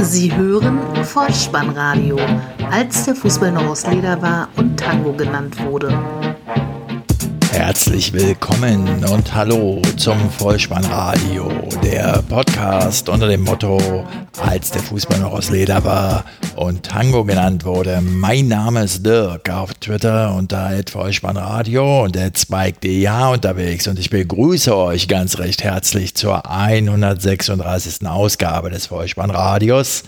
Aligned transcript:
Sie 0.00 0.34
hören 0.34 0.78
Vollspannradio, 1.04 2.18
als 2.70 3.04
der 3.04 3.14
Fußball 3.16 3.50
noch 3.52 3.66
aus 3.66 3.86
Leder 3.86 4.20
war 4.22 4.48
und 4.56 4.78
Tango 4.78 5.12
genannt 5.12 5.60
wurde. 5.64 5.92
Herzlich 7.58 8.12
willkommen 8.12 9.04
und 9.04 9.34
hallo 9.34 9.82
zum 9.96 10.30
Vollspannradio, 10.30 11.50
der 11.82 12.22
Podcast 12.28 13.08
unter 13.08 13.26
dem 13.26 13.42
Motto, 13.42 14.06
als 14.40 14.70
der 14.70 14.80
Fußball 14.80 15.18
noch 15.18 15.32
aus 15.32 15.50
Leder 15.50 15.82
war 15.82 16.24
und 16.54 16.84
Tango 16.84 17.24
genannt 17.24 17.64
wurde. 17.64 18.00
Mein 18.00 18.46
Name 18.46 18.84
ist 18.84 19.04
Dirk 19.04 19.50
auf 19.50 19.74
Twitter 19.74 20.36
unter 20.36 20.70
Vollspannradio 20.88 22.04
und 22.04 22.16
Spike.dh 22.16 23.32
unterwegs 23.32 23.88
und 23.88 23.98
ich 23.98 24.08
begrüße 24.08 24.74
euch 24.76 25.08
ganz 25.08 25.40
recht 25.40 25.64
herzlich 25.64 26.14
zur 26.14 26.48
136. 26.48 28.06
Ausgabe 28.06 28.70
des 28.70 28.86
Vollspannradios, 28.86 30.04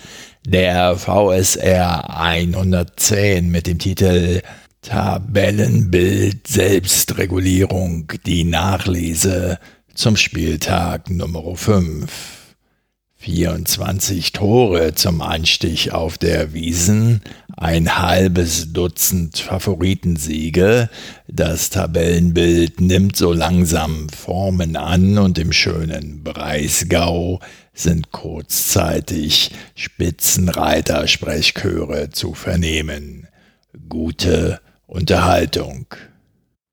der 0.46 0.94
VSR 0.94 2.16
110 2.16 3.50
mit 3.50 3.66
dem 3.66 3.80
Titel 3.80 4.40
Tabellenbild 4.82 6.46
Selbstregulierung, 6.46 8.10
die 8.24 8.44
Nachlese 8.44 9.58
zum 9.94 10.16
Spieltag 10.16 11.10
Nummer 11.10 11.54
5. 11.54 12.10
24 13.18 14.32
Tore 14.32 14.94
zum 14.94 15.20
Anstich 15.20 15.92
auf 15.92 16.16
der 16.16 16.54
Wiesen, 16.54 17.20
ein 17.54 17.98
halbes 17.98 18.72
Dutzend 18.72 19.36
Favoritensiege, 19.36 20.88
das 21.28 21.68
Tabellenbild 21.68 22.80
nimmt 22.80 23.16
so 23.16 23.34
langsam 23.34 24.08
Formen 24.08 24.76
an 24.76 25.18
und 25.18 25.38
im 25.38 25.52
schönen 25.52 26.24
Breisgau 26.24 27.40
sind 27.74 28.12
kurzzeitig 28.12 29.50
Spitzenreiter-Sprechchöre 29.74 32.08
zu 32.08 32.32
vernehmen. 32.32 33.26
Gute 33.90 34.62
Unterhaltung. 34.90 35.86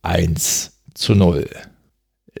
1 0.00 0.72
zu 0.94 1.14
0. 1.14 1.46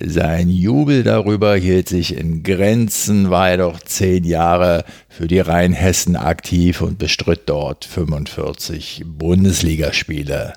Sein 0.04 0.50
Jubel 0.50 1.02
darüber 1.02 1.56
hielt 1.56 1.88
sich 1.88 2.16
in 2.16 2.42
Grenzen, 2.42 3.30
war 3.30 3.50
er 3.50 3.56
doch 3.58 3.80
zehn 3.80 4.24
Jahre 4.24 4.84
für 5.08 5.26
die 5.26 5.40
Rheinhessen 5.40 6.16
aktiv 6.16 6.82
und 6.82 6.98
bestritt 6.98 7.42
dort 7.46 7.84
45 7.84 9.04
Bundesligaspiele. 9.06 10.52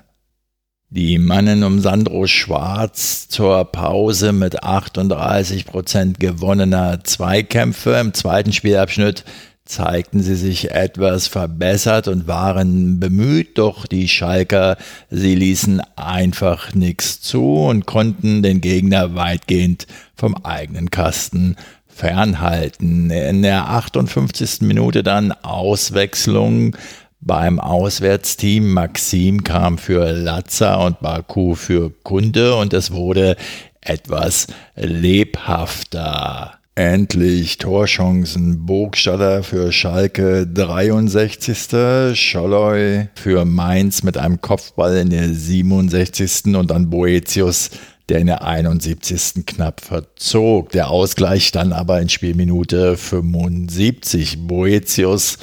Die 0.90 1.18
Mannen 1.18 1.62
um 1.62 1.80
Sandro 1.80 2.26
Schwarz 2.26 3.28
zur 3.28 3.64
Pause 3.64 4.32
mit 4.32 4.64
38 4.64 5.64
Prozent 5.64 6.18
gewonnener 6.18 7.04
Zweikämpfe 7.04 7.92
im 7.92 8.12
zweiten 8.12 8.52
Spielabschnitt 8.52 9.24
zeigten 9.70 10.22
sie 10.22 10.34
sich 10.34 10.72
etwas 10.72 11.28
verbessert 11.28 12.08
und 12.08 12.26
waren 12.26 13.00
bemüht, 13.00 13.56
doch 13.58 13.86
die 13.86 14.08
Schalker, 14.08 14.76
sie 15.10 15.34
ließen 15.34 15.80
einfach 15.96 16.74
nichts 16.74 17.20
zu 17.20 17.64
und 17.64 17.86
konnten 17.86 18.42
den 18.42 18.60
Gegner 18.60 19.14
weitgehend 19.14 19.86
vom 20.14 20.34
eigenen 20.44 20.90
Kasten 20.90 21.56
fernhalten. 21.88 23.10
In 23.10 23.42
der 23.42 23.68
58. 23.68 24.62
Minute 24.62 25.02
dann 25.02 25.32
Auswechslung 25.32 26.76
beim 27.20 27.60
Auswärtsteam. 27.60 28.72
Maxim 28.72 29.44
kam 29.44 29.78
für 29.78 30.10
Latza 30.12 30.76
und 30.76 31.00
Baku 31.00 31.54
für 31.54 31.90
Kunde 32.02 32.56
und 32.56 32.72
es 32.72 32.90
wurde 32.90 33.36
etwas 33.80 34.48
lebhafter. 34.74 36.59
Endlich 36.80 37.58
Torchancen. 37.58 38.64
Burgstaller 38.64 39.42
für 39.42 39.70
Schalke 39.70 40.46
63. 40.46 42.18
Scholloy 42.18 43.08
für 43.16 43.44
Mainz 43.44 44.02
mit 44.02 44.16
einem 44.16 44.40
Kopfball 44.40 44.96
in 44.96 45.10
der 45.10 45.28
67. 45.28 46.56
und 46.56 46.70
dann 46.70 46.88
Boetius, 46.88 47.68
der 48.08 48.20
in 48.20 48.28
der 48.28 48.46
71. 48.46 49.44
knapp 49.44 49.82
verzog. 49.82 50.70
Der 50.70 50.88
Ausgleich 50.88 51.52
dann 51.52 51.74
aber 51.74 52.00
in 52.00 52.08
Spielminute 52.08 52.96
75. 52.96 54.46
Boetius 54.46 55.36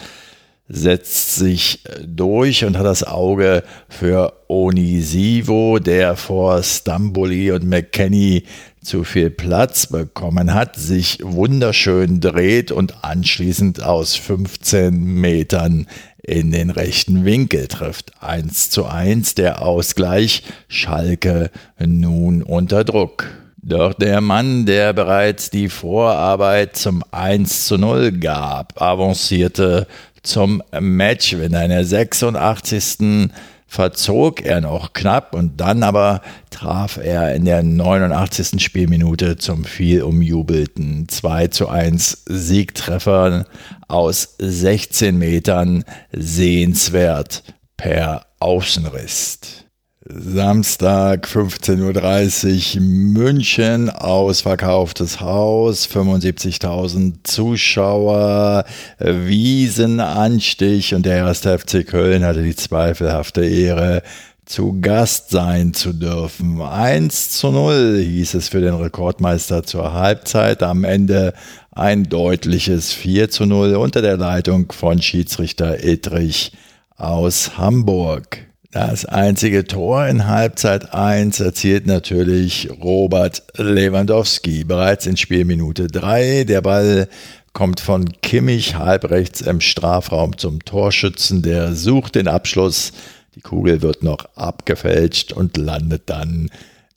setzt 0.69 1.36
sich 1.36 1.84
durch 2.04 2.66
und 2.66 2.80
hat 2.80 2.86
das 2.88 3.04
Auge 3.04 3.64
für 3.90 4.34
Onisivo, 4.48 5.78
der 5.78 6.16
vor 6.16 6.64
Stamboli 6.64 7.52
und 7.52 7.64
McKenny 7.64 8.44
zu 8.88 9.03
viel 9.03 9.30
Platz 9.30 9.88
bekommen 9.88 10.53
hat, 10.53 10.78
sich 10.78 11.20
wunderschön 11.22 12.22
dreht 12.22 12.72
und 12.72 13.03
anschließend 13.03 13.84
aus 13.84 14.16
15 14.16 14.96
Metern 14.96 15.88
in 16.24 16.52
den 16.52 16.70
rechten 16.70 17.25
Winkel 17.25 17.68
trifft. 17.68 18.14
1 18.22 18.70
zu 18.70 18.86
1 18.86 19.36
der 19.36 19.62
Ausgleich, 19.62 20.44
Schalke 20.70 21.52
nun 21.86 22.42
unter 22.42 22.86
Druck. 22.86 23.25
Doch 23.57 23.94
der 23.94 24.22
Mann, 24.22 24.66
der 24.66 24.94
bereits 24.94 25.50
die 25.50 25.68
Vorarbeit 25.68 26.78
zum 26.78 27.04
1 27.12 27.66
zu 27.66 27.78
0 27.78 28.13
gab, 28.13 28.81
avancierte 28.81 29.88
zum 30.24 30.63
Matchwinner 30.80 31.63
in 31.63 31.69
der 31.72 31.83
86 31.83 33.31
verzog 33.68 34.42
er 34.42 34.62
noch 34.62 34.94
knapp 34.94 35.36
und 35.36 35.60
dann 35.60 35.84
aber 35.84 36.22
traf 36.50 36.98
er 36.98 37.36
in 37.36 37.46
der 37.46 37.64
89. 37.64 38.64
Spielminute 38.64 39.38
zum 39.38 39.66
viel 39.66 40.02
umjubelten 40.02 41.08
2 41.10 41.48
zu 41.48 41.68
1 41.68 42.24
Siegtreffer 42.25 43.46
aus 43.88 44.36
16 44.40 45.18
Metern 45.18 45.84
sehenswert 46.12 47.44
per 47.75 48.25
Außenriss. 48.40 49.67
Samstag 50.09 51.27
15.30 51.27 52.75
Uhr 52.77 52.81
München, 52.81 53.89
ausverkauftes 53.89 55.19
Haus, 55.19 55.86
75.000 55.86 57.15
Zuschauer, 57.24 58.63
Wiesenanstich 59.00 60.94
und 60.94 61.06
der 61.06 61.18
erste 61.18 61.59
FC 61.59 61.86
Köln 61.86 62.24
hatte 62.24 62.42
die 62.42 62.56
zweifelhafte 62.56 63.45
Ehre, 63.45 64.01
zu 64.45 64.80
Gast 64.80 65.31
sein 65.31 65.74
zu 65.74 65.92
dürfen. 65.92 66.62
1 66.62 67.31
zu 67.31 67.51
0 67.51 68.00
hieß 68.01 68.36
es 68.36 68.48
für 68.48 68.62
den 68.62 68.75
Rekordmeister 68.75 69.63
zur 69.63 69.92
Halbzeit. 69.92 70.63
Am 70.63 70.86
Ende 70.86 71.33
ein 71.71 72.06
deutliches 72.06 72.94
4 72.94 73.30
zu 73.30 73.45
0 73.45 73.75
unter 73.75 74.01
der 74.01 74.15
Leitung 74.15 74.71
von 74.71 75.01
Schiedsrichter 75.01 75.83
Edrich 75.83 76.54
aus 76.95 77.57
Hamburg. 77.57 78.46
Das 78.72 79.06
einzige 79.06 79.66
Tor 79.66 80.08
in 80.08 80.28
Halbzeit 80.28 80.94
1 80.94 81.40
erzielt 81.40 81.88
natürlich 81.88 82.69
Robert 82.84 83.44
Lewandowski 83.56 84.66
bereits 84.66 85.06
in 85.06 85.16
Spielminute 85.16 85.88
3. 85.88 86.44
Der 86.44 86.62
Ball 86.62 87.08
kommt 87.54 87.80
von 87.80 88.12
Kimmich 88.22 88.75
halbrechts 88.75 89.40
im 89.40 89.62
Strafraum 89.62 90.38
zum 90.38 90.66
Torschützen, 90.66 91.42
der 91.44 91.75
sucht 91.75 92.16
den 92.16 92.28
Abschluss. 92.28 92.92
Die 93.36 93.42
Kugel 93.42 93.81
wird 93.81 94.04
noch 94.04 94.25
abgefälscht 94.36 95.31
und 95.31 95.56
landet 95.56 96.04
dann 96.08 96.50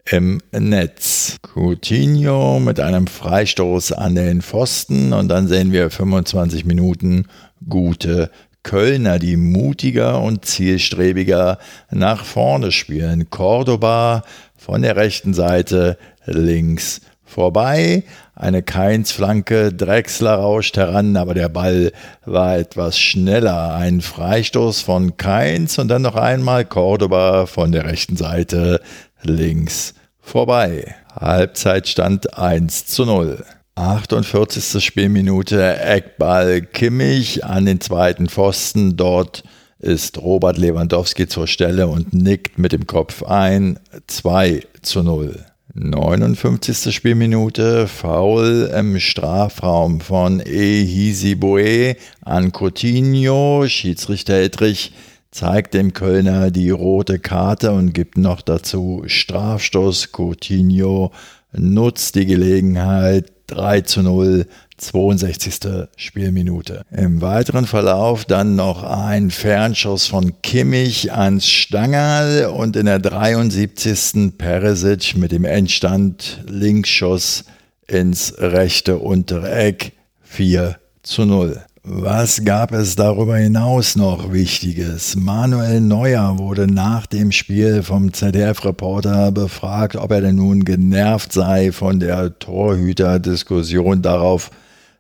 im 0.07 0.41
Netz. 0.51 1.37
Coutinho 1.43 2.59
mit 2.59 2.81
einem 2.81 3.07
Freistoß 3.07 3.93
an 3.93 4.17
den 4.17 4.43
Pfosten 4.43 5.13
und 5.13 5.29
dann 5.29 5.47
sehen 5.47 5.71
wir 5.71 5.89
25 5.89 6.65
Minuten 6.65 7.27
gute 7.69 8.31
Kölner, 8.62 9.19
die 9.19 9.37
mutiger 9.37 10.21
und 10.21 10.45
zielstrebiger 10.45 11.59
nach 11.91 12.25
vorne 12.25 12.73
spielen. 12.73 13.31
Cordoba 13.31 14.23
von 14.57 14.83
der 14.83 14.97
rechten 14.97 15.35
Seite 15.35 15.97
links 16.27 17.01
vorbei. 17.25 18.05
Eine 18.35 18.62
Keins-Flanke, 18.62 19.73
Drexler 19.73 20.35
rauscht 20.35 20.77
heran, 20.77 21.17
aber 21.17 21.35
der 21.35 21.49
Ball 21.49 21.93
war 22.25 22.59
etwas 22.59 22.99
schneller. 22.99 23.75
Ein 23.75 24.01
Freistoß 24.01 24.81
von 24.81 25.17
Keins 25.17 25.79
und 25.79 25.89
dann 25.89 26.03
noch 26.03 26.17
einmal 26.17 26.65
Cordoba 26.65 27.47
von 27.47 27.73
der 27.73 27.85
rechten 27.85 28.17
Seite 28.17 28.81
links 29.23 29.95
vorbei. 30.21 30.95
Halbzeitstand 31.19 32.39
1 32.39 32.87
zu 32.87 33.05
0. 33.05 33.45
48. 33.77 34.85
Spielminute 34.85 35.81
Eckball 35.81 36.61
Kimmich 36.61 37.45
an 37.45 37.67
den 37.67 37.81
zweiten 37.81 38.29
Pfosten. 38.29 38.97
Dort 38.97 39.45
ist 39.79 40.19
Robert 40.19 40.59
Lewandowski 40.59 41.27
zur 41.27 41.47
Stelle 41.47 41.89
und 41.89 42.13
nickt 42.13 42.59
mit 42.59 42.73
dem 42.73 42.87
Kopf 42.87 43.23
ein. 43.23 43.79
2 44.07 44.67
zu 44.83 45.03
0. 45.03 45.45
59. 45.75 46.93
Spielminute, 46.93 47.87
Foul 47.87 48.71
im 48.77 48.99
Strafraum 48.99 50.01
von 50.01 50.41
Ehisiboe 50.41 51.97
an 52.23 52.53
Coutinho. 52.53 53.67
Schiedsrichter 53.69 54.35
Edrich 54.35 54.93
zeigt 55.31 55.75
dem 55.75 55.93
Kölner 55.93 56.51
die 56.51 56.71
rote 56.71 57.21
Karte 57.21 57.71
und 57.71 57.95
gibt 57.95 58.19
noch 58.19 58.43
dazu 58.43 59.05
Strafstoß. 59.07 60.11
Coutinho 60.13 61.13
nutzt 61.53 62.17
die 62.17 62.27
Gelegenheit, 62.27 63.40
3 63.50 63.82
zu 63.82 64.02
0, 64.02 64.47
62. 64.79 65.88
Spielminute. 65.97 66.82
Im 66.91 67.20
weiteren 67.20 67.67
Verlauf 67.67 68.25
dann 68.25 68.56
noch 68.56 68.82
ein 68.82 69.31
Fernschuss 69.31 70.06
von 70.06 70.41
Kimmich 70.43 71.12
ans 71.12 71.47
Stangerl 71.47 72.47
und 72.47 72.76
in 72.76 72.87
der 72.87 72.99
73. 72.99 74.38
Peresic 74.38 75.17
mit 75.17 75.32
dem 75.32 75.44
Endstand 75.44 76.44
Linksschuss 76.49 77.44
ins 77.87 78.35
rechte 78.38 78.99
untere 78.99 79.50
Eck 79.50 79.93
4 80.23 80.79
zu 81.02 81.25
0. 81.25 81.61
Was 81.82 82.44
gab 82.44 82.73
es 82.73 82.94
darüber 82.94 83.38
hinaus 83.38 83.97
noch 83.97 84.35
Wichtiges? 84.35 85.17
Manuel 85.17 85.81
Neuer 85.81 86.38
wurde 86.38 86.67
nach 86.67 87.06
dem 87.06 87.32
Spiel 87.32 87.82
vom 87.82 88.12
ZDF-Reporter 88.12 89.32
befragt, 89.32 89.97
ob 89.97 90.12
er 90.12 90.21
denn 90.21 90.37
nun 90.37 90.65
genervt 90.65 91.32
sei 91.32 91.73
von 91.73 91.99
der 91.99 92.38
Torhüter-Diskussion. 92.38 94.03
Darauf 94.03 94.50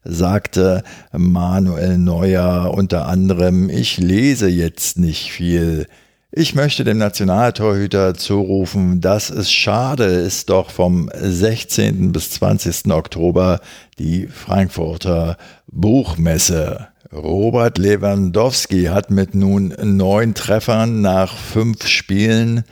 sagte 0.04 0.82
Manuel 1.12 1.98
Neuer 1.98 2.72
unter 2.72 3.06
anderem, 3.08 3.68
ich 3.68 3.98
lese 3.98 4.48
jetzt 4.48 4.98
nicht 4.98 5.30
viel. 5.30 5.86
Ich 6.32 6.54
möchte 6.54 6.84
dem 6.84 6.98
Nationaltorhüter 6.98 8.14
zurufen, 8.14 9.00
dass 9.00 9.30
es 9.30 9.50
schade 9.50 10.04
ist, 10.04 10.48
doch 10.48 10.70
vom 10.70 11.10
16. 11.12 12.12
bis 12.12 12.30
20. 12.30 12.92
Oktober 12.92 13.58
die 13.98 14.28
Frankfurter 14.28 15.36
Buchmesse. 15.66 16.86
Robert 17.12 17.78
Lewandowski 17.78 18.84
hat 18.84 19.10
mit 19.10 19.34
nun 19.34 19.74
neun 19.82 20.34
Treffern 20.34 21.00
nach 21.00 21.36
fünf 21.36 21.88
Spielen 21.88 22.62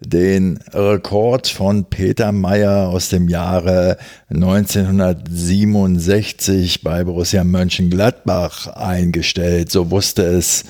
den 0.00 0.58
Rekord 0.72 1.48
von 1.48 1.90
Peter 1.90 2.32
Meyer 2.32 2.88
aus 2.88 3.10
dem 3.10 3.28
Jahre 3.28 3.98
1967 4.30 6.82
bei 6.82 7.04
Borussia 7.04 7.44
Mönchengladbach 7.44 8.68
eingestellt. 8.68 9.70
So 9.70 9.90
wusste 9.90 10.22
es 10.22 10.64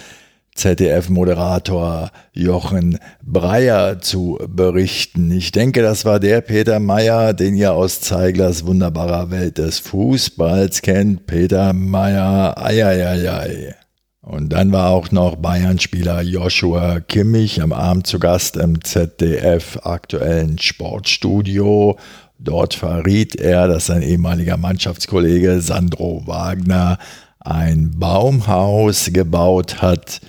ZDF-Moderator 0.54 2.10
Jochen 2.32 2.98
Breyer 3.22 4.00
zu 4.00 4.38
berichten. 4.48 5.30
Ich 5.30 5.52
denke, 5.52 5.82
das 5.82 6.04
war 6.04 6.20
der 6.20 6.40
Peter 6.40 6.78
Meyer, 6.78 7.32
den 7.34 7.56
ihr 7.56 7.72
aus 7.72 8.00
Zeiglers 8.00 8.66
wunderbarer 8.66 9.30
Welt 9.30 9.58
des 9.58 9.78
Fußballs 9.78 10.82
kennt. 10.82 11.26
Peter 11.26 11.72
Meyer, 11.72 12.54
eieiei. 12.62 13.74
Und 14.20 14.50
dann 14.50 14.70
war 14.70 14.90
auch 14.90 15.10
noch 15.10 15.34
Bayern-Spieler 15.34 16.22
Joshua 16.22 17.00
Kimmich 17.00 17.60
am 17.60 17.72
Abend 17.72 18.06
zu 18.06 18.20
Gast 18.20 18.56
im 18.56 18.84
ZDF 18.84 19.80
aktuellen 19.82 20.58
Sportstudio. 20.58 21.98
Dort 22.38 22.74
verriet 22.74 23.34
er, 23.36 23.66
dass 23.66 23.86
sein 23.86 24.02
ehemaliger 24.02 24.56
Mannschaftskollege 24.56 25.60
Sandro 25.60 26.22
Wagner 26.26 26.98
ein 27.40 27.90
Baumhaus 27.98 29.10
gebaut 29.12 29.82
hat, 29.82 30.20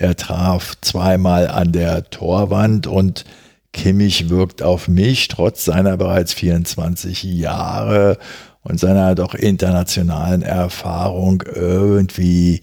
er 0.00 0.16
traf 0.16 0.74
zweimal 0.80 1.48
an 1.48 1.72
der 1.72 2.08
Torwand 2.08 2.86
und 2.86 3.26
Kimmich 3.72 4.30
wirkt 4.30 4.62
auf 4.62 4.88
mich 4.88 5.28
trotz 5.28 5.66
seiner 5.66 5.98
bereits 5.98 6.32
24 6.32 7.22
Jahre 7.22 8.16
und 8.62 8.80
seiner 8.80 9.14
doch 9.14 9.34
internationalen 9.34 10.40
Erfahrung 10.40 11.42
irgendwie 11.54 12.62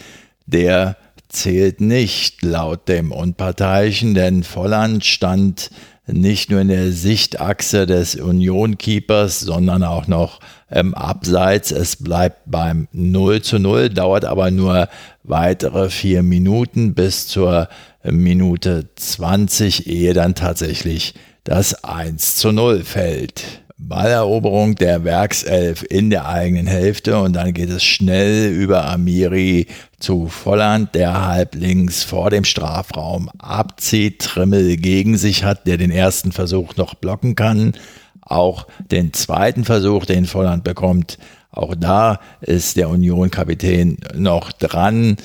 der 0.45 0.97
zählt 1.29 1.79
nicht 1.79 2.41
laut 2.41 2.89
dem 2.89 3.13
Unparteiischen, 3.13 4.13
denn 4.13 4.43
Volland 4.43 5.05
stand 5.05 5.69
nicht 6.07 6.49
nur 6.49 6.61
in 6.61 6.69
der 6.69 6.91
Sichtachse 6.91 7.85
des 7.85 8.15
Union-Keepers, 8.15 9.41
sondern 9.41 9.83
auch 9.83 10.07
noch 10.07 10.39
im 10.69 10.93
Abseits. 10.93 11.71
Es 11.71 11.97
bleibt 11.97 12.41
beim 12.45 12.87
0 12.91 13.41
zu 13.41 13.59
0, 13.59 13.89
dauert 13.89 14.25
aber 14.25 14.51
nur 14.51 14.87
weitere 15.23 15.89
vier 15.89 16.23
Minuten 16.23 16.93
bis 16.93 17.27
zur 17.27 17.67
Minute 18.03 18.89
20, 18.95 19.87
ehe 19.87 20.13
dann 20.13 20.33
tatsächlich 20.33 21.13
das 21.43 21.83
1 21.83 22.37
zu 22.37 22.51
0 22.51 22.83
fällt. 22.83 23.43
Balleroberung 23.79 24.73
der 24.73 25.03
Werkself 25.03 25.85
in 25.87 26.09
der 26.09 26.27
eigenen 26.27 26.65
Hälfte 26.65 27.19
und 27.19 27.33
dann 27.33 27.53
geht 27.53 27.69
es 27.69 27.83
schnell 27.83 28.51
über 28.51 28.85
Amiri 28.85 29.67
zu 29.99 30.27
Volland, 30.27 30.95
der 30.95 31.27
halblinks 31.27 32.03
vor 32.03 32.31
dem 32.31 32.43
Strafraum 32.43 33.29
abzieht, 33.37 34.19
Trimmel 34.19 34.77
gegen 34.77 35.17
sich 35.17 35.43
hat, 35.43 35.67
der 35.67 35.77
den 35.77 35.91
ersten 35.91 36.31
Versuch 36.31 36.75
noch 36.75 36.95
blocken 36.95 37.35
kann. 37.35 37.73
Auch 38.21 38.67
den 38.91 39.13
zweiten 39.13 39.63
Versuch, 39.63 40.05
den 40.05 40.25
Volland 40.25 40.63
bekommt, 40.63 41.19
auch 41.51 41.75
da 41.75 42.19
ist 42.41 42.77
der 42.77 42.89
Union-Kapitän 42.89 43.97
noch 44.15 44.51
dran. 44.51 45.17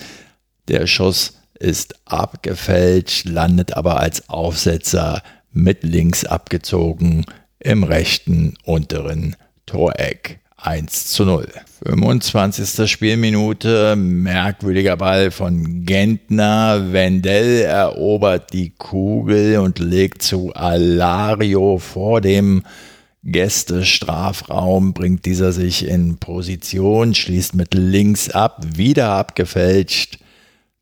Der 0.68 0.86
Schuss 0.86 1.38
ist 1.58 1.94
abgefälscht, 2.04 3.26
landet 3.26 3.76
aber 3.76 3.98
als 3.98 4.28
Aufsetzer 4.28 5.22
mit 5.52 5.82
links 5.82 6.24
abgezogen 6.24 7.24
im 7.62 7.84
rechten 7.84 8.54
unteren 8.64 9.36
Toreck. 9.66 10.40
1 10.56 11.08
zu 11.08 11.24
0. 11.24 11.48
25. 11.84 12.88
Spielminute, 12.88 13.96
merkwürdiger 13.96 14.96
Ball 14.96 15.32
von 15.32 15.84
Gentner. 15.84 16.92
Wendell 16.92 17.62
erobert 17.62 18.52
die 18.52 18.70
Kugel 18.70 19.58
und 19.58 19.80
legt 19.80 20.22
zu 20.22 20.54
Alario 20.54 21.78
vor 21.78 22.20
dem 22.20 22.62
Gäste 23.24 23.84
Strafraum 23.84 24.94
bringt 24.94 25.26
dieser 25.26 25.52
sich 25.52 25.86
in 25.86 26.18
Position, 26.18 27.14
schließt 27.14 27.54
mit 27.54 27.72
links 27.72 28.28
ab, 28.30 28.62
wieder 28.74 29.10
abgefälscht. 29.10 30.18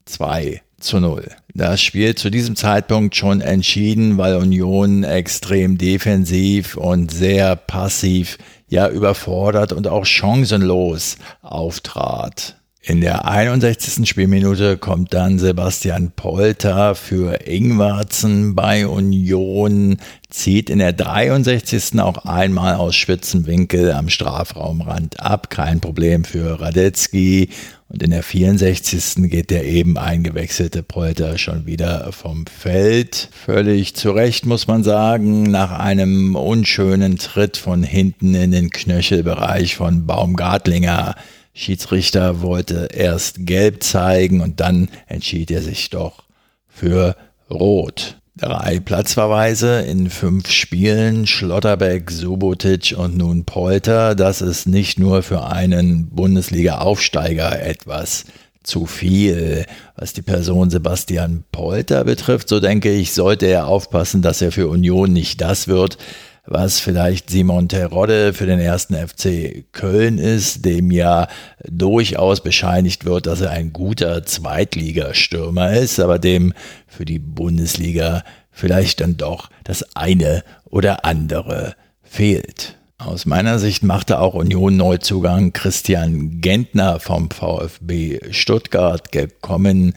2 0.06 0.62
zu 0.80 1.00
0. 1.00 1.30
Das 1.54 1.80
Spiel 1.82 2.14
zu 2.14 2.30
diesem 2.30 2.56
Zeitpunkt 2.56 3.16
schon 3.16 3.40
entschieden, 3.40 4.18
weil 4.18 4.36
Union 4.36 5.04
extrem 5.04 5.78
defensiv 5.78 6.76
und 6.76 7.10
sehr 7.10 7.56
passiv, 7.56 8.38
ja 8.68 8.88
überfordert 8.88 9.72
und 9.72 9.88
auch 9.88 10.06
chancenlos 10.06 11.16
auftrat. 11.42 12.59
In 12.82 13.02
der 13.02 13.28
61. 13.28 14.08
Spielminute 14.08 14.78
kommt 14.78 15.12
dann 15.12 15.38
Sebastian 15.38 16.12
Polter 16.16 16.94
für 16.94 17.46
Ingwarzen 17.46 18.54
bei 18.54 18.86
Union, 18.86 19.98
zieht 20.30 20.70
in 20.70 20.78
der 20.78 20.94
63. 20.94 22.00
auch 22.00 22.24
einmal 22.24 22.76
aus 22.76 22.96
Spitzenwinkel 22.96 23.92
am 23.92 24.08
Strafraumrand 24.08 25.20
ab. 25.20 25.50
Kein 25.50 25.80
Problem 25.80 26.24
für 26.24 26.58
Radetzky. 26.58 27.50
Und 27.90 28.02
in 28.02 28.12
der 28.12 28.22
64. 28.22 29.28
geht 29.28 29.50
der 29.50 29.66
eben 29.66 29.98
eingewechselte 29.98 30.82
Polter 30.82 31.36
schon 31.36 31.66
wieder 31.66 32.10
vom 32.12 32.46
Feld. 32.46 33.28
Völlig 33.44 33.94
zu 33.94 34.12
Recht 34.12 34.46
muss 34.46 34.68
man 34.68 34.84
sagen, 34.84 35.42
nach 35.42 35.78
einem 35.78 36.34
unschönen 36.34 37.18
Tritt 37.18 37.58
von 37.58 37.82
hinten 37.82 38.34
in 38.34 38.52
den 38.52 38.70
Knöchelbereich 38.70 39.76
von 39.76 40.06
Baumgartlinger 40.06 41.14
Schiedsrichter 41.52 42.42
wollte 42.42 42.88
erst 42.92 43.46
gelb 43.46 43.82
zeigen 43.82 44.40
und 44.40 44.60
dann 44.60 44.88
entschied 45.06 45.50
er 45.50 45.62
sich 45.62 45.90
doch 45.90 46.24
für 46.68 47.16
rot. 47.50 48.16
Drei 48.36 48.80
Platzverweise 48.80 49.80
in 49.82 50.08
fünf 50.08 50.50
Spielen, 50.50 51.26
Schlotterbeck, 51.26 52.10
Subotic 52.10 52.94
und 52.96 53.16
nun 53.16 53.44
Polter, 53.44 54.14
das 54.14 54.40
ist 54.40 54.66
nicht 54.66 54.98
nur 54.98 55.22
für 55.22 55.44
einen 55.44 56.08
Bundesliga-Aufsteiger 56.08 57.60
etwas 57.60 58.24
zu 58.62 58.86
viel. 58.86 59.66
Was 59.96 60.12
die 60.12 60.22
Person 60.22 60.70
Sebastian 60.70 61.44
Polter 61.52 62.04
betrifft, 62.04 62.48
so 62.48 62.60
denke 62.60 62.90
ich, 62.90 63.12
sollte 63.12 63.46
er 63.46 63.66
aufpassen, 63.66 64.22
dass 64.22 64.40
er 64.40 64.52
für 64.52 64.68
Union 64.68 65.12
nicht 65.12 65.40
das 65.40 65.68
wird, 65.68 65.98
was 66.46 66.80
vielleicht 66.80 67.30
Simon 67.30 67.68
Terodde 67.68 68.32
für 68.32 68.46
den 68.46 68.58
ersten 68.58 68.94
FC 68.94 69.64
Köln 69.72 70.18
ist, 70.18 70.64
dem 70.64 70.90
ja 70.90 71.28
durchaus 71.68 72.42
bescheinigt 72.42 73.04
wird, 73.04 73.26
dass 73.26 73.40
er 73.40 73.50
ein 73.50 73.72
guter 73.72 74.24
Zweitligastürmer 74.24 75.72
ist, 75.72 76.00
aber 76.00 76.18
dem 76.18 76.52
für 76.86 77.04
die 77.04 77.18
Bundesliga 77.18 78.24
vielleicht 78.50 79.00
dann 79.00 79.16
doch 79.16 79.50
das 79.64 79.96
eine 79.96 80.42
oder 80.64 81.04
andere 81.04 81.74
fehlt. 82.02 82.76
Aus 82.98 83.24
meiner 83.24 83.58
Sicht 83.58 83.82
machte 83.82 84.18
auch 84.18 84.34
Union 84.34 84.76
Neuzugang 84.76 85.54
Christian 85.54 86.42
Gentner 86.42 87.00
vom 87.00 87.30
VfB 87.30 88.20
Stuttgart 88.30 89.10
gekommen 89.10 89.94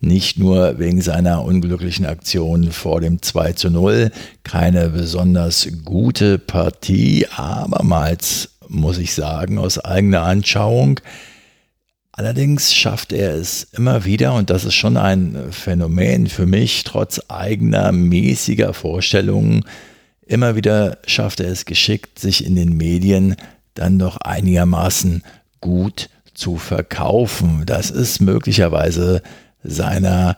nicht 0.00 0.38
nur 0.38 0.78
wegen 0.78 1.02
seiner 1.02 1.44
unglücklichen 1.44 2.06
Aktion 2.06 2.72
vor 2.72 3.00
dem 3.00 3.20
2 3.22 3.52
zu 3.52 3.70
0, 3.70 4.10
keine 4.42 4.88
besonders 4.88 5.68
gute 5.84 6.38
Partie, 6.38 7.26
abermals 7.36 8.50
muss 8.68 8.98
ich 8.98 9.12
sagen, 9.12 9.58
aus 9.58 9.78
eigener 9.78 10.22
Anschauung. 10.22 11.00
Allerdings 12.12 12.74
schafft 12.74 13.12
er 13.12 13.34
es 13.34 13.64
immer 13.72 14.04
wieder, 14.04 14.34
und 14.34 14.50
das 14.50 14.64
ist 14.64 14.74
schon 14.74 14.96
ein 14.96 15.36
Phänomen 15.50 16.28
für 16.28 16.46
mich, 16.46 16.84
trotz 16.84 17.20
eigener 17.28 17.92
mäßiger 17.92 18.72
Vorstellungen, 18.72 19.64
immer 20.26 20.54
wieder 20.54 20.98
schafft 21.06 21.40
er 21.40 21.50
es 21.50 21.64
geschickt, 21.64 22.18
sich 22.18 22.44
in 22.44 22.54
den 22.54 22.76
Medien 22.76 23.36
dann 23.74 23.98
doch 23.98 24.16
einigermaßen 24.18 25.24
gut 25.60 26.08
zu 26.34 26.56
verkaufen. 26.56 27.64
Das 27.66 27.90
ist 27.90 28.20
möglicherweise 28.20 29.22
seiner 29.62 30.36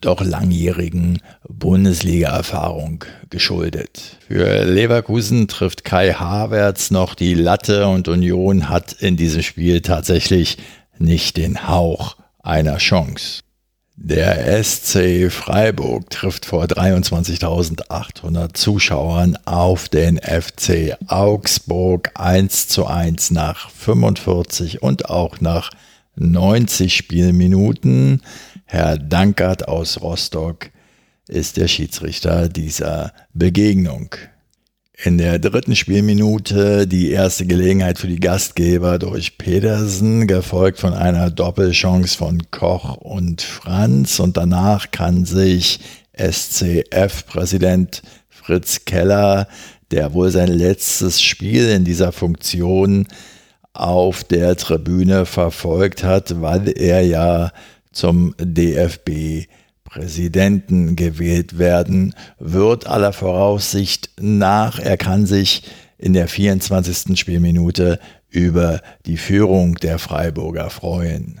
doch 0.00 0.20
langjährigen 0.20 1.20
Bundesliga-Erfahrung 1.48 3.04
geschuldet. 3.30 4.18
Für 4.26 4.64
Leverkusen 4.64 5.48
trifft 5.48 5.84
Kai 5.84 6.12
Havertz 6.12 6.90
noch 6.90 7.14
die 7.14 7.34
Latte 7.34 7.88
und 7.88 8.08
Union 8.08 8.68
hat 8.68 8.92
in 8.92 9.16
diesem 9.16 9.42
Spiel 9.42 9.80
tatsächlich 9.80 10.58
nicht 10.98 11.36
den 11.36 11.68
Hauch 11.68 12.16
einer 12.42 12.76
Chance. 12.76 13.40
Der 13.98 14.62
SC 14.62 15.30
Freiburg 15.30 16.10
trifft 16.10 16.44
vor 16.44 16.64
23.800 16.64 18.52
Zuschauern 18.52 19.38
auf 19.46 19.88
den 19.88 20.18
FC 20.18 20.96
Augsburg 21.08 22.10
1 22.14 22.68
zu 22.68 22.86
1 22.86 23.30
nach 23.30 23.70
45 23.70 24.82
und 24.82 25.08
auch 25.08 25.40
nach 25.40 25.70
90 26.16 26.94
Spielminuten. 26.94 28.22
Herr 28.68 28.98
Dankert 28.98 29.68
aus 29.68 30.02
Rostock 30.02 30.70
ist 31.28 31.56
der 31.56 31.68
Schiedsrichter 31.68 32.48
dieser 32.48 33.12
Begegnung. 33.32 34.10
In 35.04 35.18
der 35.18 35.38
dritten 35.38 35.76
Spielminute 35.76 36.88
die 36.88 37.10
erste 37.10 37.46
Gelegenheit 37.46 37.98
für 37.98 38.08
die 38.08 38.18
Gastgeber 38.18 38.98
durch 38.98 39.38
Pedersen, 39.38 40.26
gefolgt 40.26 40.80
von 40.80 40.94
einer 40.94 41.30
Doppelchance 41.30 42.16
von 42.16 42.42
Koch 42.50 42.96
und 42.96 43.42
Franz. 43.42 44.18
Und 44.18 44.36
danach 44.36 44.90
kann 44.90 45.26
sich 45.26 45.78
SCF-Präsident 46.14 48.02
Fritz 48.28 48.84
Keller, 48.84 49.46
der 49.92 50.12
wohl 50.12 50.30
sein 50.30 50.48
letztes 50.48 51.22
Spiel 51.22 51.68
in 51.68 51.84
dieser 51.84 52.10
Funktion 52.10 53.06
auf 53.74 54.24
der 54.24 54.56
Tribüne 54.56 55.24
verfolgt 55.24 56.02
hat, 56.02 56.40
weil 56.40 56.68
er 56.76 57.02
ja 57.02 57.52
zum 57.96 58.34
DFB 58.38 59.46
Präsidenten 59.84 60.96
gewählt 60.96 61.58
werden 61.58 62.14
wird, 62.38 62.86
aller 62.86 63.12
Voraussicht 63.12 64.10
nach. 64.20 64.78
Er 64.78 64.96
kann 64.96 65.26
sich 65.26 65.62
in 65.96 66.12
der 66.12 66.28
24. 66.28 67.18
Spielminute 67.18 67.98
über 68.28 68.82
die 69.06 69.16
Führung 69.16 69.76
der 69.76 69.98
Freiburger 69.98 70.68
freuen. 70.68 71.40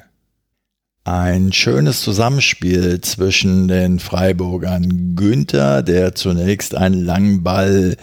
Ein 1.04 1.52
schönes 1.52 2.00
Zusammenspiel 2.00 3.00
zwischen 3.00 3.68
den 3.68 3.98
Freiburgern 3.98 5.14
Günther, 5.14 5.82
der 5.82 6.14
zunächst 6.14 6.74
einen 6.74 7.04
langen 7.04 7.42
Ball 7.42 7.96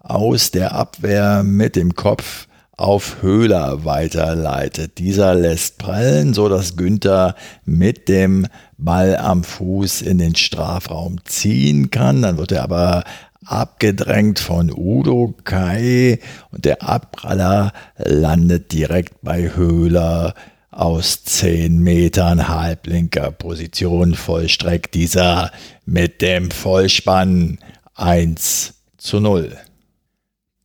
aus 0.00 0.50
der 0.50 0.72
Abwehr 0.72 1.42
mit 1.42 1.76
dem 1.76 1.94
Kopf 1.94 2.48
auf 2.80 3.18
Höhler 3.20 3.84
weiterleitet. 3.84 4.98
Dieser 4.98 5.34
lässt 5.34 5.76
prallen, 5.76 6.32
so 6.32 6.48
dass 6.48 6.76
Günther 6.76 7.34
mit 7.66 8.08
dem 8.08 8.46
Ball 8.78 9.16
am 9.16 9.44
Fuß 9.44 10.00
in 10.00 10.16
den 10.16 10.34
Strafraum 10.34 11.18
ziehen 11.24 11.90
kann. 11.90 12.22
Dann 12.22 12.38
wird 12.38 12.52
er 12.52 12.62
aber 12.62 13.04
abgedrängt 13.44 14.38
von 14.38 14.72
Udo 14.74 15.34
Kai 15.44 16.20
und 16.52 16.64
der 16.64 16.82
Abpraller 16.82 17.72
landet 17.98 18.72
direkt 18.72 19.22
bei 19.22 19.54
Höhler 19.54 20.34
aus 20.70 21.24
10 21.24 21.78
Metern 21.78 22.48
halblinker 22.48 23.30
Position 23.30 24.14
vollstreckt 24.14 24.94
dieser 24.94 25.52
mit 25.84 26.22
dem 26.22 26.50
Vollspann 26.50 27.58
1 27.94 28.72
zu 28.96 29.20
0. 29.20 29.56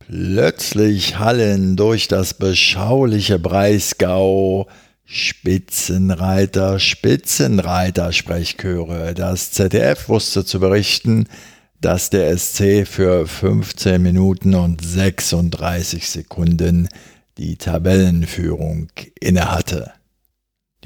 Plötzlich 0.08 1.18
hallen 1.18 1.74
durch 1.74 2.06
das 2.06 2.34
beschauliche 2.34 3.40
Breisgau 3.40 4.68
Spitzenreiter, 5.04 6.78
Spitzenreiter 6.78 8.12
Sprechchöre. 8.12 9.14
Das 9.14 9.50
ZDF 9.50 10.08
wusste 10.08 10.44
zu 10.44 10.60
berichten, 10.60 11.28
dass 11.80 12.10
der 12.10 12.36
SC 12.38 12.86
für 12.86 13.26
15 13.26 14.00
Minuten 14.00 14.54
und 14.54 14.80
36 14.84 16.08
Sekunden 16.08 16.88
die 17.36 17.56
Tabellenführung 17.56 18.88
innehatte. 19.18 19.92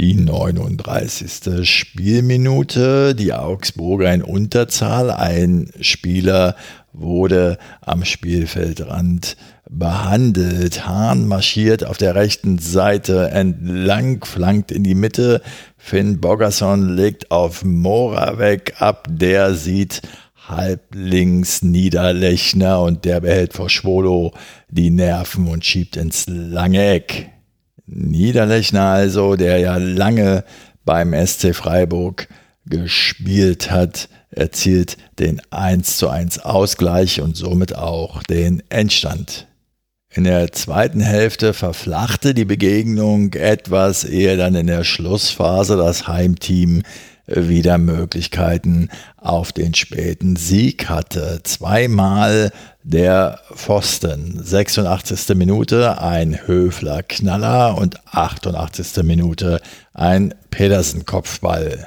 Die 0.00 0.14
39. 0.14 1.68
Spielminute, 1.68 3.14
die 3.14 3.34
Augsburger 3.34 4.14
in 4.14 4.22
Unterzahl, 4.22 5.10
ein 5.10 5.70
Spieler 5.82 6.56
wurde 6.94 7.58
am 7.82 8.06
Spielfeldrand 8.06 9.36
behandelt. 9.68 10.86
Hahn 10.86 11.28
marschiert 11.28 11.84
auf 11.84 11.98
der 11.98 12.14
rechten 12.14 12.58
Seite 12.58 13.28
entlang, 13.28 14.24
flankt 14.24 14.72
in 14.72 14.84
die 14.84 14.94
Mitte. 14.94 15.42
Finn 15.76 16.18
Bogerson 16.18 16.96
legt 16.96 17.30
auf 17.30 17.62
Moravec 17.62 18.80
ab. 18.80 19.06
Der 19.10 19.52
sieht 19.54 20.00
halblinks 20.48 21.60
Niederlechner 21.60 22.80
und 22.80 23.04
der 23.04 23.20
behält 23.20 23.52
vor 23.52 23.68
Schwolo 23.68 24.32
die 24.70 24.88
Nerven 24.88 25.46
und 25.46 25.66
schiebt 25.66 25.98
ins 25.98 26.24
lange 26.26 26.86
Eck. 26.86 27.28
Niederlechner 27.92 28.84
also, 28.84 29.36
der 29.36 29.58
ja 29.58 29.76
lange 29.76 30.44
beim 30.84 31.14
SC 31.14 31.54
Freiburg 31.54 32.28
gespielt 32.66 33.70
hat, 33.70 34.08
erzielt 34.30 34.96
den 35.18 35.40
1 35.50 35.96
zu 35.96 36.08
1 36.08 36.38
Ausgleich 36.40 37.20
und 37.20 37.36
somit 37.36 37.74
auch 37.74 38.22
den 38.22 38.62
Endstand. 38.68 39.48
In 40.12 40.24
der 40.24 40.52
zweiten 40.52 41.00
Hälfte 41.00 41.52
verflachte 41.52 42.34
die 42.34 42.44
Begegnung 42.44 43.32
etwas, 43.34 44.04
ehe 44.04 44.36
dann 44.36 44.54
in 44.54 44.66
der 44.66 44.84
Schlussphase 44.84 45.76
das 45.76 46.08
Heimteam 46.08 46.82
wieder 47.30 47.78
Möglichkeiten 47.78 48.88
auf 49.16 49.52
den 49.52 49.74
späten 49.74 50.36
Sieg 50.36 50.88
hatte. 50.88 51.40
Zweimal 51.44 52.52
der 52.82 53.40
Pfosten. 53.54 54.40
86. 54.42 55.36
Minute 55.36 56.00
ein 56.00 56.46
Höfler 56.46 57.02
Knaller 57.02 57.78
und 57.78 58.06
88. 58.06 59.02
Minute 59.04 59.60
ein 59.94 60.34
Pedersen 60.50 61.06
Kopfball. 61.06 61.86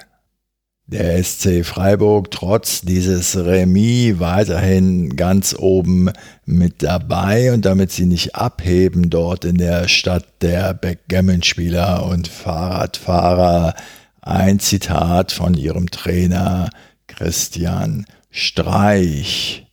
Der 0.86 1.24
SC 1.24 1.66
Freiburg 1.66 2.30
trotz 2.30 2.82
dieses 2.82 3.38
Remis 3.38 4.20
weiterhin 4.20 5.16
ganz 5.16 5.56
oben 5.58 6.12
mit 6.46 6.84
dabei 6.84 7.54
und 7.54 7.66
damit 7.66 7.92
sie 7.92 8.06
nicht 8.06 8.36
abheben 8.36 9.10
dort 9.10 9.46
in 9.46 9.58
der 9.58 9.88
Stadt 9.88 10.26
der 10.42 10.74
Backgammon-Spieler 10.74 12.06
und 12.06 12.28
Fahrradfahrer 12.28 13.76
ein 14.26 14.60
Zitat 14.60 15.32
von 15.32 15.54
ihrem 15.54 15.92
Trainer 15.92 16.70
Christian 17.08 18.06
Streich. 18.30 19.68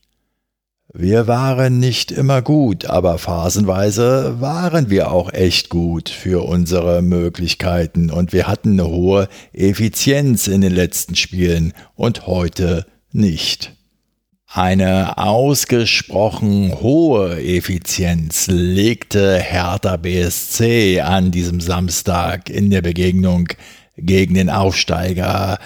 Wir 0.92 1.28
waren 1.28 1.78
nicht 1.78 2.10
immer 2.10 2.42
gut, 2.42 2.84
aber 2.86 3.18
phasenweise 3.18 4.40
waren 4.40 4.90
wir 4.90 5.12
auch 5.12 5.32
echt 5.32 5.68
gut 5.68 6.08
für 6.08 6.44
unsere 6.44 7.00
Möglichkeiten 7.00 8.10
und 8.10 8.32
wir 8.32 8.48
hatten 8.48 8.72
eine 8.72 8.88
hohe 8.88 9.28
Effizienz 9.52 10.48
in 10.48 10.62
den 10.62 10.74
letzten 10.74 11.14
Spielen 11.14 11.72
und 11.94 12.26
heute 12.26 12.86
nicht. 13.12 13.72
Eine 14.52 15.16
ausgesprochen 15.16 16.80
hohe 16.80 17.40
Effizienz 17.40 18.48
legte 18.48 19.38
Hertha 19.38 19.96
BSC 19.96 21.02
an 21.02 21.30
diesem 21.30 21.60
Samstag 21.60 22.50
in 22.50 22.68
der 22.70 22.82
Begegnung 22.82 23.46
gegen 24.00 24.34
den 24.34 24.50
Aufsteiger 24.50 25.58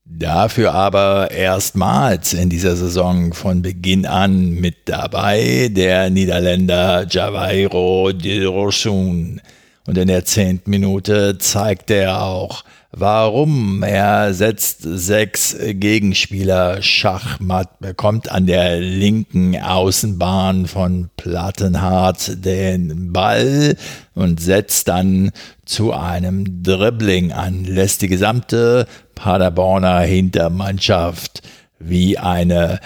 Dafür 0.04 0.74
aber 0.74 1.30
erstmals 1.30 2.32
in 2.32 2.50
dieser 2.50 2.76
Saison 2.76 3.32
von 3.32 3.62
Beginn 3.62 4.06
an 4.06 4.50
mit 4.50 4.88
dabei 4.88 5.70
der 5.70 6.10
Niederländer 6.10 7.06
Javairo 7.08 8.12
Dilrosun. 8.12 9.40
Und 9.86 9.98
in 9.98 10.08
der 10.08 10.24
zehnten 10.24 10.70
Minute 10.70 11.38
zeigt 11.38 11.90
er 11.90 12.22
auch, 12.22 12.64
warum. 12.92 13.82
Er 13.82 14.34
setzt 14.34 14.82
sechs 14.82 15.56
Gegenspieler 15.58 16.82
Schachmatt, 16.82 17.80
bekommt 17.80 18.30
an 18.30 18.46
der 18.46 18.80
linken 18.80 19.60
Außenbahn 19.60 20.66
von 20.66 21.10
Plattenhardt 21.16 22.44
den 22.44 23.12
Ball 23.12 23.76
und 24.14 24.40
setzt 24.40 24.88
dann 24.88 25.30
zu 25.64 25.92
einem 25.92 26.62
Dribbling 26.62 27.32
an, 27.32 27.64
lässt 27.64 28.02
die 28.02 28.08
gesamte 28.08 28.86
Paderborner 29.14 30.00
Hintermannschaft 30.00 31.42
wie 31.78 32.18
eine 32.18 32.80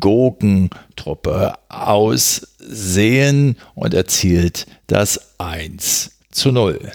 Gurkentruppe 0.00 1.54
aussehen 1.68 3.56
und 3.74 3.94
erzielt 3.94 4.66
das 4.86 5.38
1 5.38 6.10
zu 6.30 6.50
0. 6.50 6.92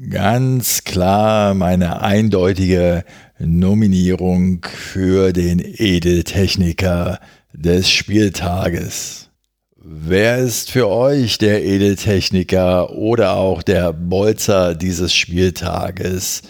Ganz 0.00 0.84
klar 0.84 1.54
meine 1.54 2.02
eindeutige 2.02 3.04
Nominierung 3.40 4.64
für 4.64 5.32
den 5.32 5.58
Edeltechniker 5.58 7.18
des 7.52 7.90
Spieltages. 7.90 9.30
Wer 9.76 10.38
ist 10.38 10.70
für 10.70 10.88
euch 10.88 11.38
der 11.38 11.64
Edeltechniker 11.64 12.92
oder 12.92 13.32
auch 13.32 13.64
der 13.64 13.92
Bolzer 13.92 14.76
dieses 14.76 15.12
Spieltages? 15.12 16.42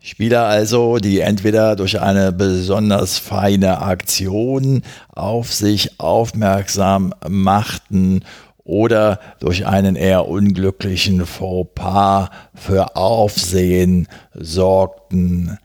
Spieler 0.00 0.46
also, 0.46 0.96
die 0.96 1.20
entweder 1.20 1.76
durch 1.76 2.00
eine 2.00 2.32
besonders 2.32 3.18
feine 3.18 3.82
Aktion 3.82 4.80
auf 5.10 5.52
sich 5.52 6.00
aufmerksam 6.00 7.12
machten 7.28 8.22
oder 8.64 9.20
durch 9.40 9.66
einen 9.66 9.94
eher 9.94 10.26
unglücklichen 10.26 11.26
Fauxpas 11.26 12.30
für 12.54 12.96
Aufsehen 12.96 14.08
sorgten. 14.32 15.58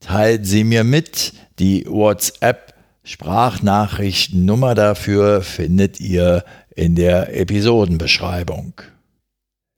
Teilt 0.00 0.46
sie 0.46 0.64
mir 0.64 0.84
mit. 0.84 1.34
Die 1.58 1.84
WhatsApp-Sprachnachrichtennummer 1.88 4.74
dafür 4.74 5.42
findet 5.42 6.00
ihr 6.00 6.44
in 6.74 6.94
der 6.94 7.38
Episodenbeschreibung. 7.38 8.80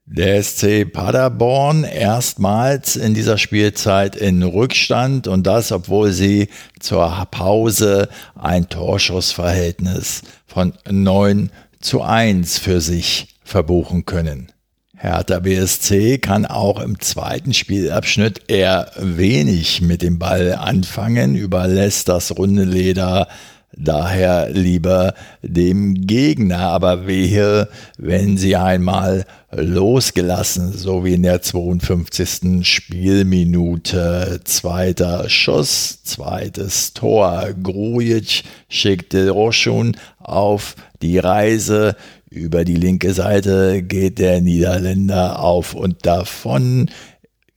Der 0.08 0.40
SC 0.40 0.84
Paderborn 0.84 1.82
erstmals 1.82 2.94
in 2.94 3.12
dieser 3.12 3.38
Spielzeit 3.38 4.14
in 4.14 4.44
Rückstand 4.44 5.26
und 5.26 5.48
das, 5.48 5.72
obwohl 5.72 6.12
sie 6.12 6.46
zur 6.78 7.26
Pause 7.32 8.08
ein 8.36 8.68
Torschussverhältnis 8.68 10.22
von 10.46 10.74
9 10.88 11.50
zu 11.80 12.02
1 12.02 12.58
für 12.58 12.80
sich 12.80 13.36
verbuchen 13.44 14.06
können. 14.06 14.52
Hertha 14.96 15.40
BSC 15.40 16.18
kann 16.18 16.46
auch 16.46 16.80
im 16.80 17.00
zweiten 17.00 17.52
Spielabschnitt 17.52 18.44
eher 18.48 18.90
wenig 18.98 19.82
mit 19.82 20.00
dem 20.00 20.18
Ball 20.18 20.54
anfangen, 20.54 21.36
überlässt 21.36 22.08
das 22.08 22.36
runde 22.36 22.64
Leder 22.64 23.28
daher 23.76 24.50
lieber 24.50 25.14
dem 25.42 26.06
Gegner, 26.06 26.60
aber 26.60 27.06
wehe, 27.06 27.68
wenn 27.98 28.38
sie 28.38 28.56
einmal 28.56 29.26
losgelassen, 29.52 30.72
so 30.72 31.04
wie 31.04 31.14
in 31.14 31.22
der 31.22 31.42
52. 31.42 32.66
Spielminute. 32.66 34.40
Zweiter 34.44 35.28
Schuss, 35.28 36.02
zweites 36.02 36.94
Tor. 36.94 37.50
Grujic 37.62 38.44
schickte 38.68 39.30
Roschun 39.30 39.96
auf 40.28 40.76
die 41.02 41.18
Reise. 41.18 41.96
Über 42.30 42.64
die 42.64 42.76
linke 42.76 43.14
Seite 43.14 43.82
geht 43.82 44.18
der 44.18 44.40
Niederländer 44.40 45.40
auf 45.40 45.74
und 45.74 46.04
davon, 46.04 46.90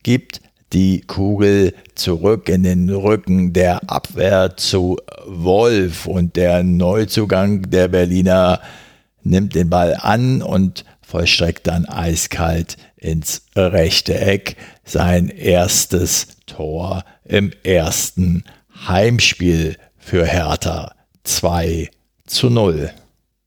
gibt 0.02 0.40
die 0.72 1.00
Kugel 1.00 1.74
zurück 1.94 2.48
in 2.48 2.62
den 2.62 2.88
Rücken 2.90 3.52
der 3.52 3.90
Abwehr 3.90 4.56
zu 4.56 4.96
Wolf. 5.26 6.06
Und 6.06 6.36
der 6.36 6.62
Neuzugang 6.62 7.70
der 7.70 7.88
Berliner 7.88 8.60
nimmt 9.22 9.54
den 9.54 9.68
Ball 9.68 9.96
an 9.98 10.42
und 10.42 10.84
vollstreckt 11.02 11.66
dann 11.66 11.86
eiskalt 11.86 12.76
ins 12.96 13.42
rechte 13.56 14.18
Eck. 14.18 14.56
Sein 14.84 15.28
erstes 15.28 16.28
Tor 16.46 17.04
im 17.24 17.50
ersten 17.64 18.44
Heimspiel 18.86 19.76
für 19.98 20.24
Hertha. 20.24 20.94
2 21.24 21.90
zu 22.30 22.48
0. 22.48 22.90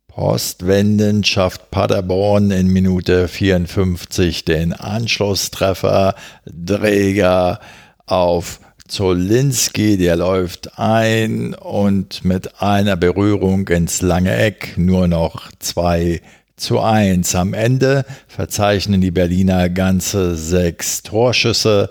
Postwendend 0.08 1.26
schafft 1.26 1.72
Paderborn 1.72 2.52
in 2.52 2.68
Minute 2.68 3.28
54 3.28 4.46
den 4.46 4.74
Anschlusstreffer. 4.74 6.16
Dräger 6.46 7.60
auf 8.06 8.60
Zolinski, 8.88 9.98
der 9.98 10.18
läuft 10.18 10.78
ein 10.78 11.56
und 11.56 12.26
mit 12.26 12.62
einer 12.62 12.98
Berührung 12.98 13.68
ins 13.70 14.02
lange 14.02 14.36
Eck 14.36 14.74
nur 14.76 15.08
noch 15.08 15.50
zwei 15.60 16.22
zu 16.58 16.80
1. 16.80 17.34
Am 17.36 17.54
Ende 17.54 18.06
verzeichnen 18.28 19.02
die 19.02 19.12
Berliner 19.12 19.70
ganze 19.70 20.36
sechs 20.36 21.02
Torschüsse. 21.02 21.90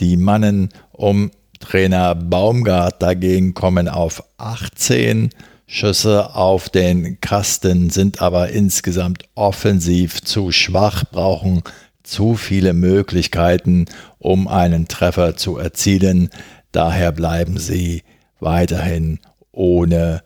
Die 0.00 0.16
Mannen 0.16 0.70
um 0.92 1.30
Trainer 1.60 2.14
Baumgart 2.14 3.00
dagegen 3.00 3.54
kommen 3.54 3.88
auf 3.88 4.22
18 4.36 5.30
Schüsse 5.66 6.34
auf 6.34 6.68
den 6.68 7.20
Kasten, 7.20 7.90
sind 7.90 8.20
aber 8.20 8.50
insgesamt 8.50 9.24
offensiv 9.34 10.22
zu 10.22 10.52
schwach, 10.52 11.04
brauchen 11.10 11.62
zu 12.02 12.34
viele 12.34 12.74
Möglichkeiten, 12.74 13.86
um 14.18 14.46
einen 14.46 14.88
Treffer 14.88 15.36
zu 15.36 15.56
erzielen. 15.56 16.28
Daher 16.70 17.12
bleiben 17.12 17.58
sie 17.58 18.02
weiterhin 18.40 19.20
ohne 19.52 20.22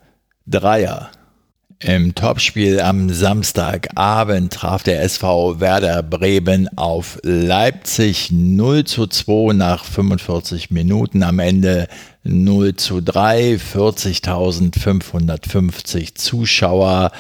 Dreier. 0.47 1.11
Im 1.81 2.17
Topspiel 2.17 2.81
am 2.81 3.09
Samstagabend 3.09 4.53
traf 4.53 4.83
der 4.83 5.01
SV 5.03 5.61
Werder 5.61 6.03
Bremen 6.03 6.69
auf 6.77 7.21
Leipzig 7.23 8.33
0 8.33 8.83
zu 8.83 9.07
2 9.07 9.53
nach 9.53 9.85
45 9.85 10.73
Minuten. 10.73 11.23
Am 11.23 11.39
Ende 11.39 11.87
0 12.25 12.75
zu 12.75 13.01
3, 13.01 13.59
40.550 13.59 16.17
Zuschauer. 16.17 17.13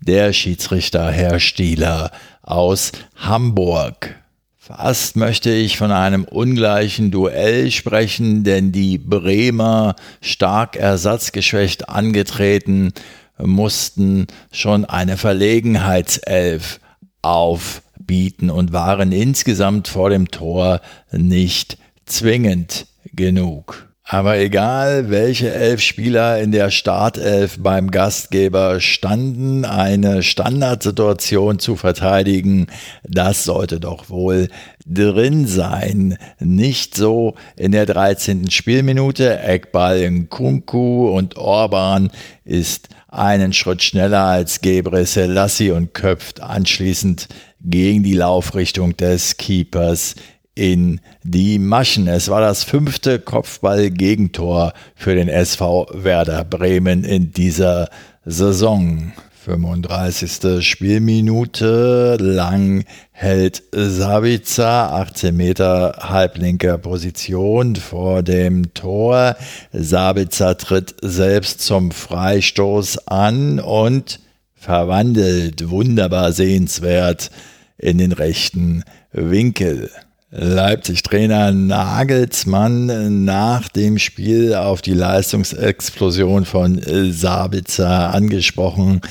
Der 0.00 0.32
Schiedsrichter 0.32 1.10
Herr 1.10 1.38
Stieler 1.38 2.10
aus 2.40 2.92
Hamburg. 3.16 4.14
Fast 4.56 5.16
möchte 5.16 5.50
ich 5.50 5.76
von 5.76 5.92
einem 5.92 6.24
ungleichen 6.24 7.10
Duell 7.10 7.70
sprechen, 7.70 8.44
denn 8.44 8.72
die 8.72 8.96
Bremer 8.96 9.94
stark 10.22 10.76
ersatzgeschwächt 10.76 11.90
angetreten 11.90 12.94
mussten 13.38 14.26
schon 14.52 14.84
eine 14.84 15.16
Verlegenheitself 15.16 16.80
aufbieten 17.22 18.50
und 18.50 18.72
waren 18.72 19.12
insgesamt 19.12 19.88
vor 19.88 20.10
dem 20.10 20.30
Tor 20.30 20.80
nicht 21.12 21.78
zwingend 22.06 22.86
genug. 23.12 23.86
Aber 24.08 24.38
egal, 24.38 25.10
welche 25.10 25.52
elf 25.52 25.80
Spieler 25.80 26.40
in 26.40 26.52
der 26.52 26.70
Startelf 26.70 27.58
beim 27.58 27.90
Gastgeber 27.90 28.80
standen, 28.80 29.64
eine 29.64 30.22
Standardsituation 30.22 31.58
zu 31.58 31.74
verteidigen, 31.74 32.68
das 33.02 33.42
sollte 33.42 33.80
doch 33.80 34.08
wohl 34.08 34.48
drin 34.86 35.48
sein. 35.48 36.18
Nicht 36.38 36.94
so 36.94 37.34
in 37.56 37.72
der 37.72 37.84
13. 37.84 38.48
Spielminute. 38.52 39.40
Eckball 39.40 39.98
in 39.98 40.30
Kunku 40.30 41.08
und 41.08 41.36
Orban 41.36 42.12
ist 42.44 42.88
einen 43.16 43.52
Schritt 43.52 43.82
schneller 43.82 44.24
als 44.24 44.60
Gebre 44.60 45.06
Selassie 45.06 45.70
und 45.70 45.94
köpft 45.94 46.40
anschließend 46.40 47.28
gegen 47.60 48.02
die 48.02 48.14
Laufrichtung 48.14 48.96
des 48.96 49.36
Keepers 49.36 50.14
in 50.54 51.00
die 51.22 51.58
Maschen. 51.58 52.08
Es 52.08 52.28
war 52.28 52.40
das 52.40 52.64
fünfte 52.64 53.18
Kopfball-Gegentor 53.18 54.72
für 54.94 55.14
den 55.14 55.28
SV 55.28 55.88
Werder 55.92 56.44
Bremen 56.44 57.04
in 57.04 57.32
dieser 57.32 57.88
Saison. 58.24 59.12
35. 59.46 60.60
Spielminute 60.60 62.16
lang 62.18 62.84
hält 63.12 63.62
Savica 63.70 64.88
18 64.88 65.36
Meter 65.36 65.94
halblinker 66.00 66.78
Position 66.78 67.76
vor 67.76 68.24
dem 68.24 68.74
Tor. 68.74 69.36
Savica 69.72 70.54
tritt 70.54 70.96
selbst 71.00 71.60
zum 71.60 71.92
Freistoß 71.92 73.06
an 73.06 73.60
und 73.60 74.18
verwandelt 74.54 75.70
wunderbar 75.70 76.32
sehenswert 76.32 77.30
in 77.78 77.98
den 77.98 78.10
rechten 78.10 78.82
Winkel. 79.12 79.90
Leipzig-Trainer 80.30 81.52
Nagelsmann 81.52 83.24
nach 83.24 83.68
dem 83.68 83.98
Spiel 83.98 84.54
auf 84.54 84.82
die 84.82 84.92
Leistungsexplosion 84.92 86.44
von 86.44 86.80
Sabitzer 87.12 88.12
angesprochen, 88.12 89.02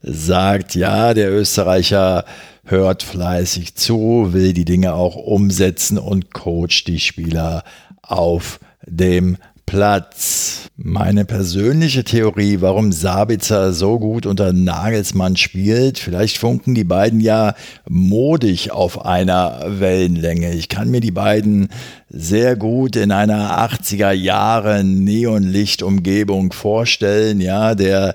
sagt, 0.00 0.74
ja, 0.74 1.12
der 1.12 1.30
Österreicher 1.30 2.24
hört 2.64 3.02
fleißig 3.02 3.74
zu, 3.74 4.32
will 4.32 4.54
die 4.54 4.64
Dinge 4.64 4.94
auch 4.94 5.16
umsetzen 5.16 5.98
und 5.98 6.32
coacht 6.32 6.86
die 6.86 7.00
Spieler 7.00 7.64
auf 8.00 8.58
dem 8.86 9.36
Platz. 9.72 10.68
Meine 10.76 11.24
persönliche 11.24 12.04
Theorie, 12.04 12.60
warum 12.60 12.92
Sabitzer 12.92 13.72
so 13.72 13.98
gut 13.98 14.26
unter 14.26 14.52
Nagelsmann 14.52 15.38
spielt, 15.38 15.98
vielleicht 15.98 16.36
funken 16.36 16.74
die 16.74 16.84
beiden 16.84 17.20
ja 17.20 17.54
modig 17.88 18.70
auf 18.70 19.06
einer 19.06 19.64
Wellenlänge. 19.66 20.52
Ich 20.52 20.68
kann 20.68 20.90
mir 20.90 21.00
die 21.00 21.10
beiden 21.10 21.70
sehr 22.10 22.54
gut 22.54 22.96
in 22.96 23.12
einer 23.12 23.66
80er 23.66 24.12
Jahre 24.12 24.84
Neonlichtumgebung 24.84 26.52
vorstellen. 26.52 27.40
Ja, 27.40 27.74
der 27.74 28.14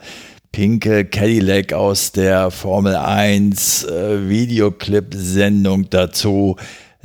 pinke 0.52 1.06
Cadillac 1.06 1.74
aus 1.74 2.12
der 2.12 2.52
Formel 2.52 2.96
1 2.96 3.84
äh, 3.86 4.30
Videoclip-Sendung 4.30 5.90
dazu 5.90 6.56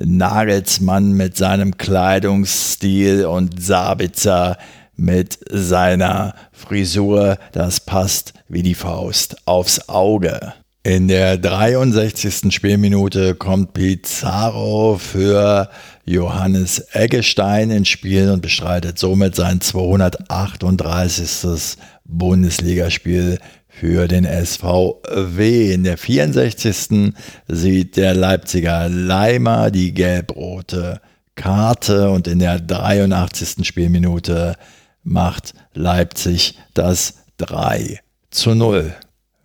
Nagelsmann 0.05 1.13
mit 1.13 1.37
seinem 1.37 1.77
Kleidungsstil 1.77 3.27
und 3.27 3.63
Sabitzer 3.63 4.57
mit 4.97 5.39
seiner 5.51 6.35
Frisur, 6.53 7.39
das 7.53 7.81
passt 7.81 8.35
wie 8.49 8.63
die 8.63 8.75
Faust 8.75 9.37
aufs 9.47 9.89
Auge. 9.89 10.55
In 10.85 11.07
der 11.07 11.39
63. 11.39 12.53
Spielminute 12.53 13.37
kommt 13.37 13.73
Pizarro 13.73 14.99
für 14.99 15.71
Johannes 16.05 16.85
Eggestein 16.93 17.71
ins 17.71 17.89
Spiel 17.89 18.31
und 18.31 18.43
bestreitet 18.43 18.99
somit 18.99 19.37
sein 19.37 19.61
238. 19.61 21.77
Bundesligaspiel 22.05 23.39
für 23.73 24.07
den 24.07 24.25
SVW. 24.25 25.73
In 25.73 25.85
der 25.85 25.99
64. 25.99 27.15
sieht 27.49 27.97
der 27.97 28.15
Leipziger 28.15 28.89
Leimer 28.89 29.71
die 29.71 29.93
gelb-rote 29.93 31.01
Karte 31.35 32.11
und 32.11 32.29
in 32.29 32.39
der 32.39 32.61
83. 32.61 33.67
Spielminute 33.67 34.55
macht 35.03 35.55
Leipzig 35.75 36.59
das 36.75 37.15
3 37.39 38.01
zu 38.31 38.55
0. 38.55 38.95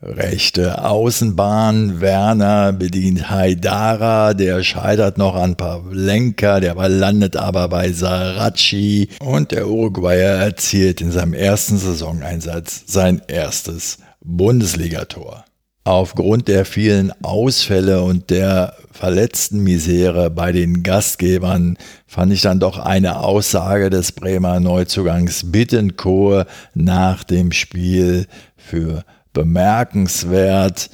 Rechte 0.04 0.86
Außenbahn, 0.86 2.02
Werner 2.02 2.72
bedient 2.72 3.32
Haidara, 3.32 4.36
der 4.36 4.62
scheitert 4.62 5.18
noch 5.18 5.36
an 5.36 5.56
Pavlenka, 5.56 6.60
der 6.60 6.76
Ball 6.76 6.94
landet 6.94 7.36
aber 7.36 7.68
bei 7.70 7.92
Saracchi 7.92 9.10
und 9.20 9.52
der 9.52 9.68
Uruguayer 9.68 10.36
erzielt 10.36 11.02
in 11.02 11.12
seinem 11.12 11.34
ersten 11.34 11.80
Saisoneinsatz 11.80 12.84
sein 12.86 13.24
erstes 13.28 13.98
Bundesligator. 14.28 15.46
Aufgrund 15.86 16.50
der 16.50 16.66
vielen 16.66 17.14
Ausfälle 17.24 18.04
und 18.04 18.30
der 18.30 18.74
verletzten 18.92 19.64
Misere 19.64 20.30
bei 20.30 20.52
den 20.52 20.84
Gastgebern 20.84 21.78
fand 22.06 22.34
ich 22.34 22.42
dann 22.42 22.60
doch 22.60 22.78
eine 22.78 23.22
Aussage 23.22 23.90
des 23.90 24.12
Bremer 24.12 24.60
Neuzugangs 24.60 25.50
Bittencourt 25.50 26.46
nach 26.74 27.24
dem 27.24 27.54
Spiel 27.54 28.28
für 28.58 29.06
bemerkenswert. 29.32 30.90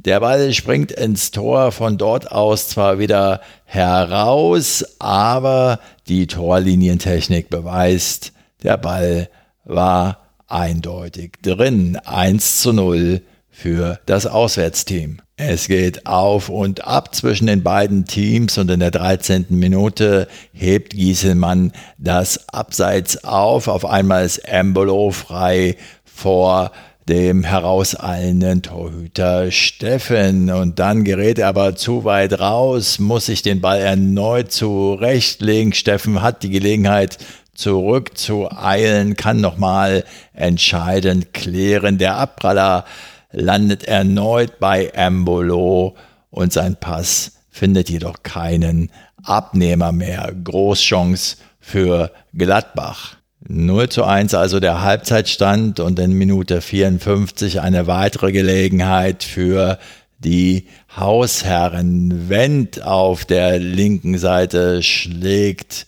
Der 0.04 0.20
Ball 0.20 0.52
springt 0.52 0.92
ins 0.92 1.30
Tor, 1.30 1.72
von 1.72 2.00
dort 2.00 2.32
aus 2.32 2.70
zwar 2.70 2.98
wieder 2.98 3.40
heraus, 3.66 4.84
aber 4.98 5.80
die 6.08 6.26
Torlinientechnik 6.26 7.52
beweist, 7.52 8.34
der 8.64 8.78
Ball 8.78 9.30
war 9.64 10.18
eindeutig 10.48 11.34
drin. 11.44 12.00
1 12.04 12.62
zu 12.62 12.74
0 12.74 13.22
für 13.52 14.00
das 14.08 14.26
Auswärtsteam. 14.26 15.22
Es 15.38 15.68
geht 15.68 16.08
auf 16.08 16.50
und 16.50 16.88
ab 16.88 17.14
zwischen 17.14 17.46
den 17.46 17.62
beiden 17.62 18.06
Teams 18.06 18.58
und 18.58 18.72
in 18.72 18.80
der 18.80 18.92
13. 18.92 19.46
Minute 19.50 20.28
hebt 20.52 20.94
Gieselmann 20.94 21.74
das 22.00 22.50
Abseits 22.50 23.24
auf. 23.24 23.68
Auf 23.68 23.86
einmal 23.86 24.26
ist 24.26 24.40
Embolo 24.40 25.12
frei 25.12 25.76
vor 26.04 26.72
dem 27.08 27.44
herauseilenden 27.44 28.62
Torhüter 28.62 29.52
Steffen. 29.52 30.50
Und 30.50 30.80
dann 30.80 31.04
gerät 31.04 31.40
er 31.40 31.48
aber 31.48 31.76
zu 31.76 32.04
weit 32.04 32.40
raus, 32.40 33.00
muss 33.00 33.26
sich 33.26 33.42
den 33.42 33.62
Ball 33.62 33.80
erneut 33.80 34.52
zurechtlegen. 34.52 35.74
Steffen 35.74 36.22
hat 36.22 36.44
die 36.44 36.50
Gelegenheit, 36.50 37.18
zurückzueilen, 37.54 39.16
kann 39.16 39.42
nochmal 39.42 40.04
entscheidend 40.34 41.34
klären. 41.34 41.98
Der 41.98 42.18
Abpraller 42.18 42.86
landet 43.32 43.84
erneut 43.84 44.60
bei 44.60 44.88
Embolo 44.88 45.96
und 46.30 46.54
sein 46.54 46.76
Pass 46.76 47.34
findet 47.50 47.90
jedoch 47.90 48.24
keinen 48.24 48.90
Abnehmer 49.24 49.92
mehr. 49.92 50.34
Großchance 50.44 51.38
für 51.60 52.12
Gladbach. 52.34 53.18
0 53.48 53.90
zu 53.90 54.04
1 54.04 54.34
also 54.34 54.60
der 54.60 54.82
Halbzeitstand 54.82 55.80
und 55.80 55.98
in 56.00 56.14
Minute 56.14 56.62
54 56.62 57.62
eine 57.62 57.88
weitere 57.88 58.32
Gelegenheit 58.32 59.24
für 59.24 59.80
die 60.20 60.68
Hausherren. 60.96 62.30
Wendt 62.30 62.84
auf 62.84 63.26
der 63.26 63.58
linken 63.58 64.18
Seite 64.18 64.84
schlägt 64.84 65.88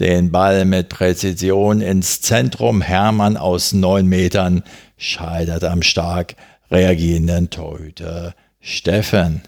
den 0.00 0.30
Ball 0.30 0.64
mit 0.64 0.88
Präzision 0.88 1.80
ins 1.80 2.20
Zentrum. 2.20 2.82
Hermann 2.82 3.36
aus 3.36 3.72
neun 3.72 4.06
Metern 4.06 4.62
scheitert 4.96 5.64
am 5.64 5.82
stark 5.82 6.34
reagierenden 6.70 7.50
Torhüter 7.50 8.34
Steffen. 8.60 9.42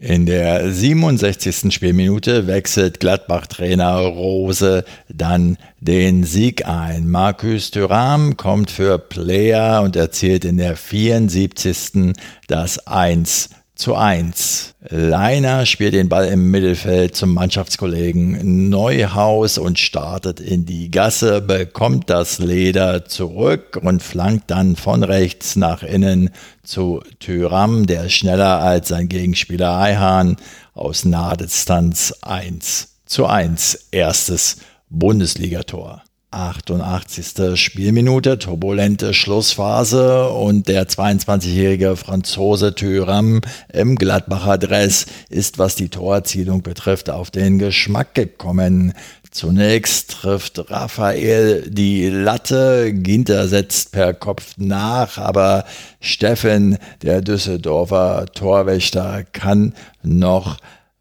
In 0.00 0.26
der 0.26 0.72
67. 0.72 1.74
Spielminute 1.74 2.46
wechselt 2.46 3.00
Gladbach-Trainer 3.00 3.96
Rose 3.96 4.84
dann 5.08 5.58
den 5.80 6.22
Sieg 6.22 6.68
ein. 6.68 7.10
Marcus 7.10 7.72
Thuram 7.72 8.36
kommt 8.36 8.70
für 8.70 9.00
Player 9.00 9.82
und 9.82 9.96
erzielt 9.96 10.44
in 10.44 10.56
der 10.56 10.76
74. 10.76 12.14
das 12.46 12.86
1 12.86 13.50
zu 13.78 13.94
1. 13.94 14.74
Leiner 14.90 15.64
spielt 15.64 15.94
den 15.94 16.08
Ball 16.08 16.26
im 16.26 16.50
Mittelfeld 16.50 17.14
zum 17.14 17.32
Mannschaftskollegen 17.32 18.68
Neuhaus 18.68 19.56
und 19.56 19.78
startet 19.78 20.40
in 20.40 20.66
die 20.66 20.90
Gasse, 20.90 21.40
bekommt 21.40 22.10
das 22.10 22.40
Leder 22.40 23.04
zurück 23.04 23.78
und 23.80 24.02
flankt 24.02 24.50
dann 24.50 24.74
von 24.74 25.04
rechts 25.04 25.54
nach 25.54 25.84
innen 25.84 26.30
zu 26.64 27.02
Tyram, 27.20 27.86
der 27.86 28.08
schneller 28.08 28.58
als 28.60 28.88
sein 28.88 29.08
Gegenspieler 29.08 29.78
Eihahn 29.78 30.36
aus 30.74 31.04
Nahdistanz 31.04 32.12
1 32.22 32.88
zu 33.06 33.26
1. 33.26 33.88
Erstes 33.92 34.56
Bundesligator. 34.90 36.02
88. 36.30 37.58
Spielminute, 37.58 38.38
turbulente 38.38 39.14
Schlussphase 39.14 40.28
und 40.28 40.68
der 40.68 40.86
22-jährige 40.86 41.96
Franzose 41.96 42.74
Thüram 42.74 43.40
im 43.72 43.96
Gladbacher 43.96 44.58
Dress 44.58 45.06
ist, 45.30 45.58
was 45.58 45.74
die 45.74 45.88
Torerzielung 45.88 46.62
betrifft, 46.62 47.08
auf 47.08 47.30
den 47.30 47.58
Geschmack 47.58 48.14
gekommen. 48.14 48.92
Zunächst 49.30 50.10
trifft 50.10 50.70
Raphael 50.70 51.68
die 51.70 52.08
Latte, 52.08 52.92
Ginter 52.92 53.48
setzt 53.48 53.92
per 53.92 54.12
Kopf 54.12 54.54
nach, 54.58 55.16
aber 55.16 55.64
Steffen, 56.00 56.76
der 57.02 57.22
Düsseldorfer 57.22 58.26
Torwächter, 58.34 59.24
kann 59.32 59.74
noch 60.02 60.58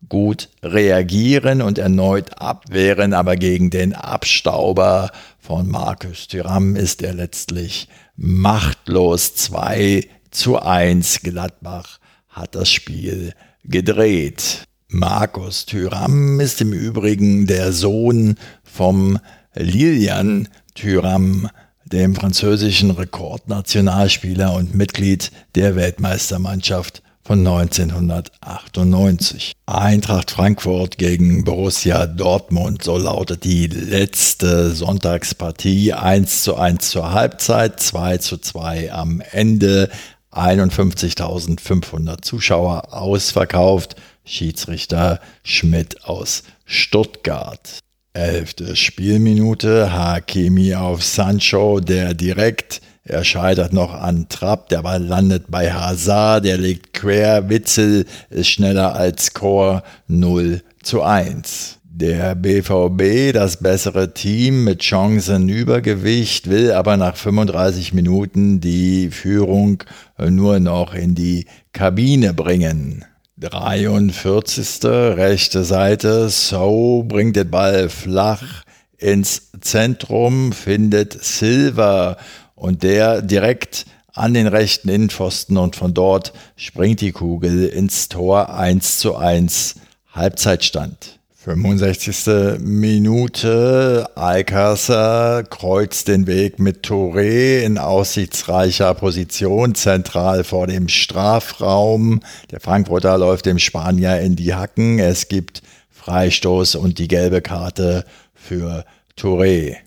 gut 0.10 0.50
reagieren 0.64 1.62
und 1.62 1.78
erneut 1.78 2.42
abwehren, 2.42 3.14
aber 3.14 3.36
gegen 3.36 3.70
den 3.70 3.94
Abstauber 3.94 5.12
von 5.40 5.68
Markus 5.68 6.28
Thüram 6.28 6.76
ist 6.76 7.02
er 7.02 7.14
letztlich 7.14 7.88
machtlos. 8.16 9.36
2 9.36 10.08
zu 10.32 10.60
1 10.60 11.22
Gladbach 11.22 12.00
hat 12.30 12.56
das 12.56 12.70
Spiel 12.70 13.34
gedreht. 13.64 14.64
Markus 14.90 15.66
Thüram 15.66 16.40
ist 16.40 16.62
im 16.62 16.72
Übrigen 16.72 17.46
der 17.46 17.74
Sohn 17.74 18.36
vom 18.64 19.20
Lilian 19.54 20.48
Thüram, 20.76 21.50
dem 21.86 22.16
französischen 22.16 22.92
Rekordnationalspieler 22.92 24.54
und 24.54 24.76
Mitglied 24.76 25.32
der 25.56 25.76
Weltmeistermannschaft 25.76 27.02
von 27.28 27.46
1998. 27.46 29.52
Eintracht 29.66 30.32
Frankfurt 30.32 30.98
gegen 30.98 31.44
Borussia 31.44 32.08
Dortmund, 32.08 32.86
so 32.86 32.98
lautet 32.98 33.44
die 33.44 33.68
letzte 33.68 34.72
Sonntagspartie 34.72 35.92
1 35.92 36.44
zu 36.44 36.56
1 36.56 36.90
zur 36.90 37.12
Halbzeit, 37.12 37.82
2 37.82 38.20
zu 38.20 38.38
2 38.38 38.94
am 38.94 39.22
Ende, 39.32 39.90
51.500 40.32 42.22
Zuschauer 42.22 42.94
ausverkauft, 42.94 43.98
Schiedsrichter 44.24 45.20
Schmidt 45.44 46.06
aus 46.06 46.44
Stuttgart. 46.64 47.80
Elfte 48.14 48.78
Spielminute, 48.78 49.92
Hakimi 49.92 50.76
auf 50.76 51.04
Sancho, 51.04 51.82
der 51.82 52.14
direkt 52.14 52.80
er 53.08 53.24
scheitert 53.24 53.74
noch 53.74 53.94
an 53.94 54.28
Trapp, 54.30 54.70
der 54.70 54.84
Ball 54.84 55.02
landet 55.02 55.46
bei 55.48 55.72
Hazard, 55.72 56.46
der 56.46 56.58
legt 56.58 56.94
quer, 56.94 57.50
Witzel 57.50 58.06
ist 58.30 58.50
schneller 58.50 58.96
als 58.96 59.34
Chor 59.34 59.84
0 60.08 60.62
zu 60.84 61.02
1. 61.02 61.80
Der 61.84 62.36
BVB, 62.36 63.34
das 63.34 63.58
bessere 63.58 64.14
Team 64.14 64.64
mit 64.66 64.84
Chancenübergewicht, 64.84 66.50
will 66.50 66.72
aber 66.72 66.96
nach 66.96 67.16
35 67.16 67.94
Minuten 67.94 68.60
die 68.60 69.10
Führung 69.10 69.84
nur 70.20 70.60
noch 70.60 70.94
in 70.94 71.16
die 71.16 71.48
Kabine 71.74 72.34
bringen. 72.34 73.06
43. 73.40 74.84
rechte 74.84 75.64
Seite, 75.64 76.30
So 76.30 77.04
bringt 77.08 77.36
den 77.36 77.50
Ball 77.50 77.90
flach 77.90 78.64
ins 78.98 79.52
Zentrum, 79.62 80.52
findet 80.52 81.24
Silver 81.24 82.18
und 82.58 82.84
der 82.84 83.22
direkt 83.22 83.86
an 84.14 84.34
den 84.34 84.48
rechten 84.48 84.90
Innenpfosten 84.90 85.58
und 85.58 85.76
von 85.76 85.94
dort 85.94 86.34
springt 86.58 87.00
die 87.02 87.12
Kugel 87.14 87.68
ins 87.68 88.10
Tor 88.10 88.54
1 88.54 88.98
zu 88.98 89.16
1 89.16 89.76
Halbzeitstand. 90.12 91.20
65. 91.48 92.60
Minute. 92.60 94.10
Alcázar 94.16 95.44
kreuzt 95.44 96.10
den 96.10 96.28
Weg 96.28 96.60
mit 96.60 96.86
Touré 96.86 97.62
in 97.62 97.78
aussichtsreicher 97.78 98.94
Position 98.96 99.74
zentral 99.74 100.44
vor 100.44 100.68
dem 100.68 100.90
Strafraum. 100.90 102.20
Der 102.52 102.60
Frankfurter 102.60 103.18
läuft 103.18 103.46
dem 103.46 103.60
Spanier 103.60 104.20
in 104.20 104.36
die 104.36 104.56
Hacken. 104.56 105.00
Es 105.00 105.30
gibt 105.30 105.62
Freistoß 105.92 106.76
und 106.76 107.00
die 107.00 107.08
gelbe 107.08 107.42
Karte 107.42 108.04
für 108.34 108.84
Touré. 109.18 109.78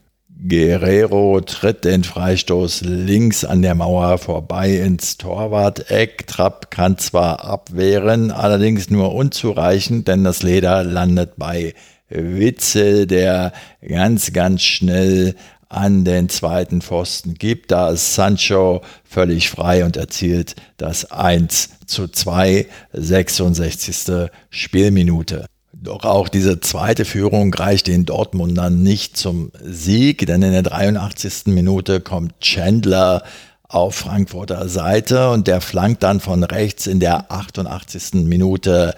Guerrero 0.48 1.40
tritt 1.42 1.84
den 1.84 2.02
Freistoß 2.02 2.82
links 2.82 3.44
an 3.44 3.60
der 3.60 3.74
Mauer 3.74 4.16
vorbei 4.16 4.76
ins 4.76 5.18
Torwart-Eck. 5.18 6.26
Trapp 6.26 6.70
kann 6.70 6.96
zwar 6.96 7.44
abwehren, 7.44 8.30
allerdings 8.30 8.88
nur 8.88 9.14
unzureichend, 9.14 10.08
denn 10.08 10.24
das 10.24 10.42
Leder 10.42 10.82
landet 10.82 11.32
bei 11.36 11.74
Witzel, 12.08 13.06
der 13.06 13.52
ganz, 13.86 14.32
ganz 14.32 14.62
schnell 14.62 15.34
an 15.68 16.04
den 16.04 16.28
zweiten 16.30 16.80
Pfosten 16.80 17.34
gibt. 17.34 17.70
Da 17.70 17.90
ist 17.90 18.14
Sancho 18.14 18.80
völlig 19.04 19.50
frei 19.50 19.84
und 19.84 19.98
erzielt 19.98 20.56
das 20.78 21.10
1 21.10 21.70
zu 21.86 22.08
2, 22.08 22.66
66. 22.92 24.30
Spielminute. 24.48 25.46
Doch 25.82 26.04
auch 26.04 26.28
diese 26.28 26.60
zweite 26.60 27.06
Führung 27.06 27.54
reicht 27.54 27.86
den 27.86 28.04
Dortmundern 28.04 28.82
nicht 28.82 29.16
zum 29.16 29.50
Sieg, 29.62 30.26
denn 30.26 30.42
in 30.42 30.52
der 30.52 30.62
83. 30.62 31.46
Minute 31.46 32.00
kommt 32.00 32.38
Chandler 32.40 33.22
auf 33.62 33.94
Frankfurter 33.94 34.68
Seite 34.68 35.30
und 35.30 35.46
der 35.46 35.62
flankt 35.62 36.02
dann 36.02 36.20
von 36.20 36.44
rechts 36.44 36.86
in 36.86 37.00
der 37.00 37.32
88. 37.32 38.26
Minute 38.26 38.94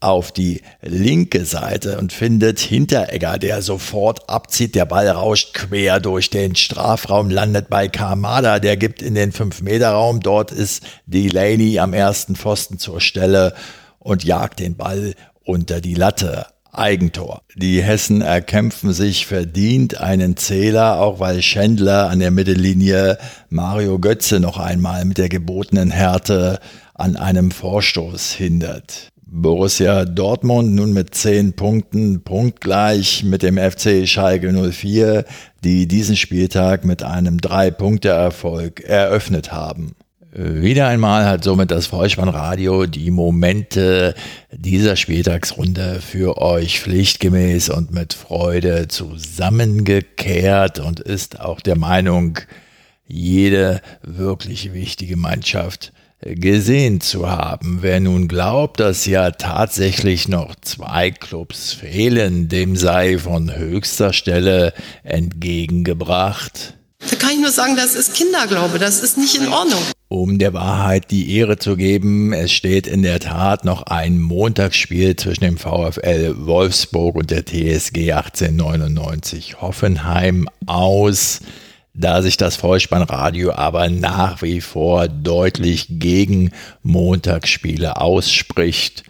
auf 0.00 0.32
die 0.32 0.60
linke 0.82 1.46
Seite 1.46 1.96
und 1.96 2.12
findet 2.12 2.58
Hinteregger, 2.58 3.38
der 3.38 3.62
sofort 3.62 4.28
abzieht. 4.28 4.74
Der 4.74 4.84
Ball 4.84 5.08
rauscht 5.08 5.54
quer 5.54 5.98
durch 5.98 6.28
den 6.28 6.56
Strafraum, 6.56 7.30
landet 7.30 7.70
bei 7.70 7.88
Kamada, 7.88 8.58
der 8.58 8.76
gibt 8.76 9.00
in 9.00 9.14
den 9.14 9.32
5-Meter-Raum. 9.32 10.20
Dort 10.20 10.52
ist 10.52 10.82
Delaney 11.06 11.78
am 11.78 11.94
ersten 11.94 12.36
Pfosten 12.36 12.78
zur 12.78 13.00
Stelle 13.00 13.54
und 13.98 14.24
jagt 14.24 14.58
den 14.58 14.76
Ball 14.76 15.14
unter 15.44 15.80
die 15.80 15.94
Latte. 15.94 16.46
Eigentor. 16.74 17.42
Die 17.54 17.82
Hessen 17.82 18.22
erkämpfen 18.22 18.94
sich 18.94 19.26
verdient 19.26 20.00
einen 20.00 20.38
Zähler, 20.38 21.00
auch 21.00 21.20
weil 21.20 21.42
Schändler 21.42 22.08
an 22.08 22.18
der 22.18 22.30
Mittellinie 22.30 23.18
Mario 23.50 23.98
Götze 23.98 24.40
noch 24.40 24.58
einmal 24.58 25.04
mit 25.04 25.18
der 25.18 25.28
gebotenen 25.28 25.90
Härte 25.90 26.60
an 26.94 27.16
einem 27.16 27.50
Vorstoß 27.50 28.32
hindert. 28.32 29.12
Borussia 29.34 30.04
Dortmund 30.04 30.74
nun 30.74 30.92
mit 30.92 31.14
10 31.14 31.54
Punkten 31.54 32.22
punktgleich 32.22 33.24
mit 33.24 33.42
dem 33.42 33.56
FC 33.56 34.06
Schalke 34.06 34.52
04, 34.52 35.24
die 35.64 35.88
diesen 35.88 36.16
Spieltag 36.16 36.84
mit 36.84 37.02
einem 37.02 37.38
3-Punkte-Erfolg 37.38 38.80
eröffnet 38.80 39.50
haben. 39.50 39.94
Wieder 40.34 40.88
einmal 40.88 41.26
hat 41.26 41.44
somit 41.44 41.70
das 41.70 41.88
Vollspannradio 41.88 42.86
die 42.86 43.10
Momente 43.10 44.14
dieser 44.50 44.96
Spieltagsrunde 44.96 46.00
für 46.00 46.38
euch 46.38 46.80
pflichtgemäß 46.80 47.68
und 47.68 47.92
mit 47.92 48.14
Freude 48.14 48.88
zusammengekehrt 48.88 50.78
und 50.78 51.00
ist 51.00 51.38
auch 51.38 51.60
der 51.60 51.76
Meinung, 51.76 52.38
jede 53.06 53.82
wirklich 54.00 54.72
wichtige 54.72 55.18
Mannschaft 55.18 55.92
gesehen 56.22 57.02
zu 57.02 57.28
haben. 57.28 57.80
Wer 57.82 58.00
nun 58.00 58.26
glaubt, 58.26 58.80
dass 58.80 59.04
ja 59.04 59.32
tatsächlich 59.32 60.28
noch 60.28 60.54
zwei 60.62 61.10
Clubs 61.10 61.74
fehlen, 61.74 62.48
dem 62.48 62.76
sei 62.76 63.18
von 63.18 63.54
höchster 63.54 64.14
Stelle 64.14 64.72
entgegengebracht. 65.02 66.72
Da 67.10 67.16
kann 67.16 67.32
ich 67.32 67.40
nur 67.40 67.50
sagen, 67.50 67.76
das 67.76 67.94
ist 67.94 68.14
Kinderglaube, 68.14 68.78
das 68.78 69.02
ist 69.02 69.18
nicht 69.18 69.34
in 69.34 69.48
Ordnung. 69.48 69.82
Um 70.12 70.38
der 70.38 70.52
Wahrheit 70.52 71.10
die 71.10 71.34
Ehre 71.38 71.56
zu 71.56 71.74
geben, 71.74 72.34
es 72.34 72.52
steht 72.52 72.86
in 72.86 73.02
der 73.02 73.18
Tat 73.18 73.64
noch 73.64 73.84
ein 73.84 74.20
Montagsspiel 74.20 75.16
zwischen 75.16 75.44
dem 75.44 75.56
VfL 75.56 76.34
Wolfsburg 76.36 77.16
und 77.16 77.30
der 77.30 77.46
TSG 77.46 78.12
1899 78.12 79.62
Hoffenheim 79.62 80.50
aus. 80.66 81.40
Da 81.94 82.20
sich 82.20 82.36
das 82.36 82.56
Vollspannradio 82.56 83.52
aber 83.52 83.88
nach 83.88 84.42
wie 84.42 84.60
vor 84.60 85.08
deutlich 85.08 85.86
gegen 85.88 86.50
Montagsspiele 86.82 87.98
ausspricht, 87.98 89.04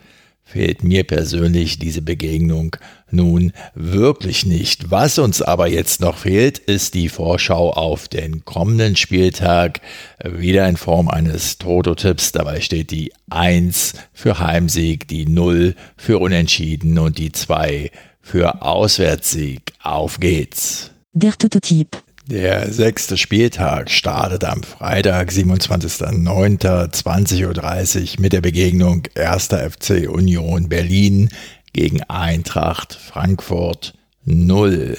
fehlt 0.53 0.85
mir 0.85 1.05
persönlich 1.05 1.79
diese 1.79 2.03
Begegnung 2.03 2.77
nun 3.11 3.53
wirklich 3.75 4.45
nicht. 4.45 4.91
Was 4.91 5.19
uns 5.19 5.41
aber 5.41 5.67
jetzt 5.67 6.03
noch 6.03 6.19
fehlt, 6.19 6.59
ist 6.59 6.93
die 6.93 7.09
Vorschau 7.09 7.71
auf 7.73 8.07
den 8.09 8.45
kommenden 8.45 8.97
Spieltag. 8.97 9.81
Wieder 10.23 10.69
in 10.69 10.77
Form 10.77 11.09
eines 11.09 11.57
Toto-Tipps. 11.57 12.33
Dabei 12.33 12.61
steht 12.61 12.91
die 12.91 13.13
1 13.31 13.95
für 14.13 14.39
Heimsieg, 14.39 15.09
die 15.09 15.27
0 15.27 15.75
für 15.97 16.19
Unentschieden 16.19 16.99
und 16.99 17.17
die 17.17 17.33
2 17.33 17.91
für 18.21 18.61
Auswärtssieg. 18.61 19.73
Auf 19.83 20.21
geht's. 20.21 20.91
Der 21.15 21.33
Toto-Tipp. 21.33 21.97
Der 22.27 22.73
sechste 22.73 23.17
Spieltag 23.17 23.91
startet 23.91 24.45
am 24.45 24.63
Freitag, 24.63 25.31
27.09.20.30 25.31 28.15
Uhr 28.15 28.21
mit 28.21 28.33
der 28.33 28.41
Begegnung 28.41 29.03
1. 29.17 29.49
FC 29.49 30.09
Union 30.09 30.69
Berlin 30.69 31.31
gegen 31.73 32.05
Eintracht 32.05 32.95
Frankfurt 32.95 33.95
0. 34.25 34.99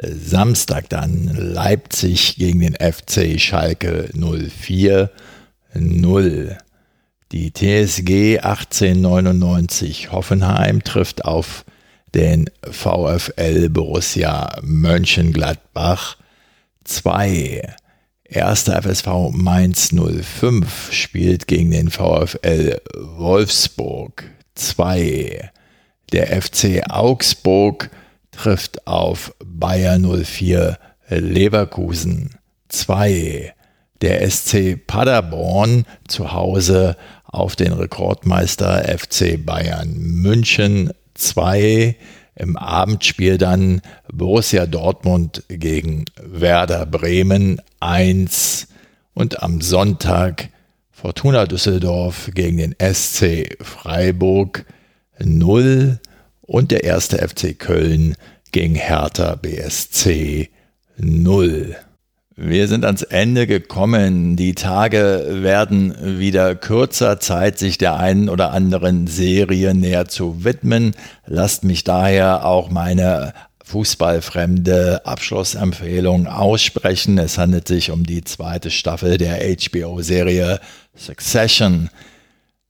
Samstag 0.00 0.88
dann 0.88 1.32
Leipzig 1.34 2.36
gegen 2.36 2.60
den 2.60 2.76
FC 2.76 3.40
Schalke 3.40 4.08
04 4.14 5.10
0. 5.74 6.58
Die 7.32 7.52
TSG 7.52 8.38
1899 8.38 10.12
Hoffenheim 10.12 10.84
trifft 10.84 11.24
auf 11.24 11.64
den 12.14 12.48
VfL 12.62 13.68
Borussia 13.68 14.60
Mönchengladbach 14.62 16.18
2. 16.86 17.74
Erster 18.24 18.82
FSV 18.82 19.30
Mainz 19.32 19.92
05 19.92 20.92
spielt 20.92 21.46
gegen 21.46 21.70
den 21.70 21.90
VfL 21.90 22.80
Wolfsburg 22.94 24.24
2. 24.54 25.50
Der 26.12 26.40
FC 26.42 26.82
Augsburg 26.88 27.90
trifft 28.32 28.86
auf 28.86 29.34
Bayer 29.44 29.98
04 29.98 30.78
Leverkusen 31.08 32.30
2. 32.68 33.54
Der 34.00 34.28
SC 34.30 34.76
Paderborn 34.86 35.86
zu 36.08 36.32
Hause 36.32 36.96
auf 37.24 37.56
den 37.56 37.72
Rekordmeister 37.72 38.84
FC 38.98 39.44
Bayern 39.44 39.94
München 39.96 40.90
2. 41.14 41.96
Im 42.36 42.56
Abendspiel 42.56 43.38
dann 43.38 43.80
Borussia 44.12 44.66
Dortmund 44.66 45.42
gegen 45.48 46.04
Werder 46.22 46.84
Bremen 46.84 47.60
1 47.80 48.68
und 49.14 49.42
am 49.42 49.62
Sonntag 49.62 50.50
Fortuna 50.90 51.46
Düsseldorf 51.46 52.30
gegen 52.34 52.58
den 52.58 52.76
SC 52.78 53.56
Freiburg 53.62 54.66
0 55.18 55.98
und 56.42 56.70
der 56.70 56.84
erste 56.84 57.26
FC 57.26 57.58
Köln 57.58 58.16
gegen 58.52 58.74
Hertha 58.74 59.34
BSC 59.36 60.50
0. 60.98 61.76
Wir 62.38 62.68
sind 62.68 62.84
ans 62.84 63.00
Ende 63.00 63.46
gekommen. 63.46 64.36
Die 64.36 64.54
Tage 64.54 65.26
werden 65.40 66.18
wieder 66.18 66.54
kürzer. 66.54 67.18
Zeit, 67.18 67.58
sich 67.58 67.78
der 67.78 67.96
einen 67.96 68.28
oder 68.28 68.50
anderen 68.50 69.06
Serie 69.06 69.74
näher 69.74 70.06
zu 70.06 70.44
widmen. 70.44 70.94
Lasst 71.24 71.64
mich 71.64 71.82
daher 71.82 72.44
auch 72.44 72.68
meine 72.68 73.32
fußballfremde 73.64 75.06
Abschlussempfehlung 75.06 76.26
aussprechen. 76.26 77.16
Es 77.16 77.38
handelt 77.38 77.66
sich 77.68 77.90
um 77.90 78.04
die 78.04 78.22
zweite 78.22 78.70
Staffel 78.70 79.16
der 79.16 79.38
HBO-Serie 79.38 80.60
Succession. 80.94 81.88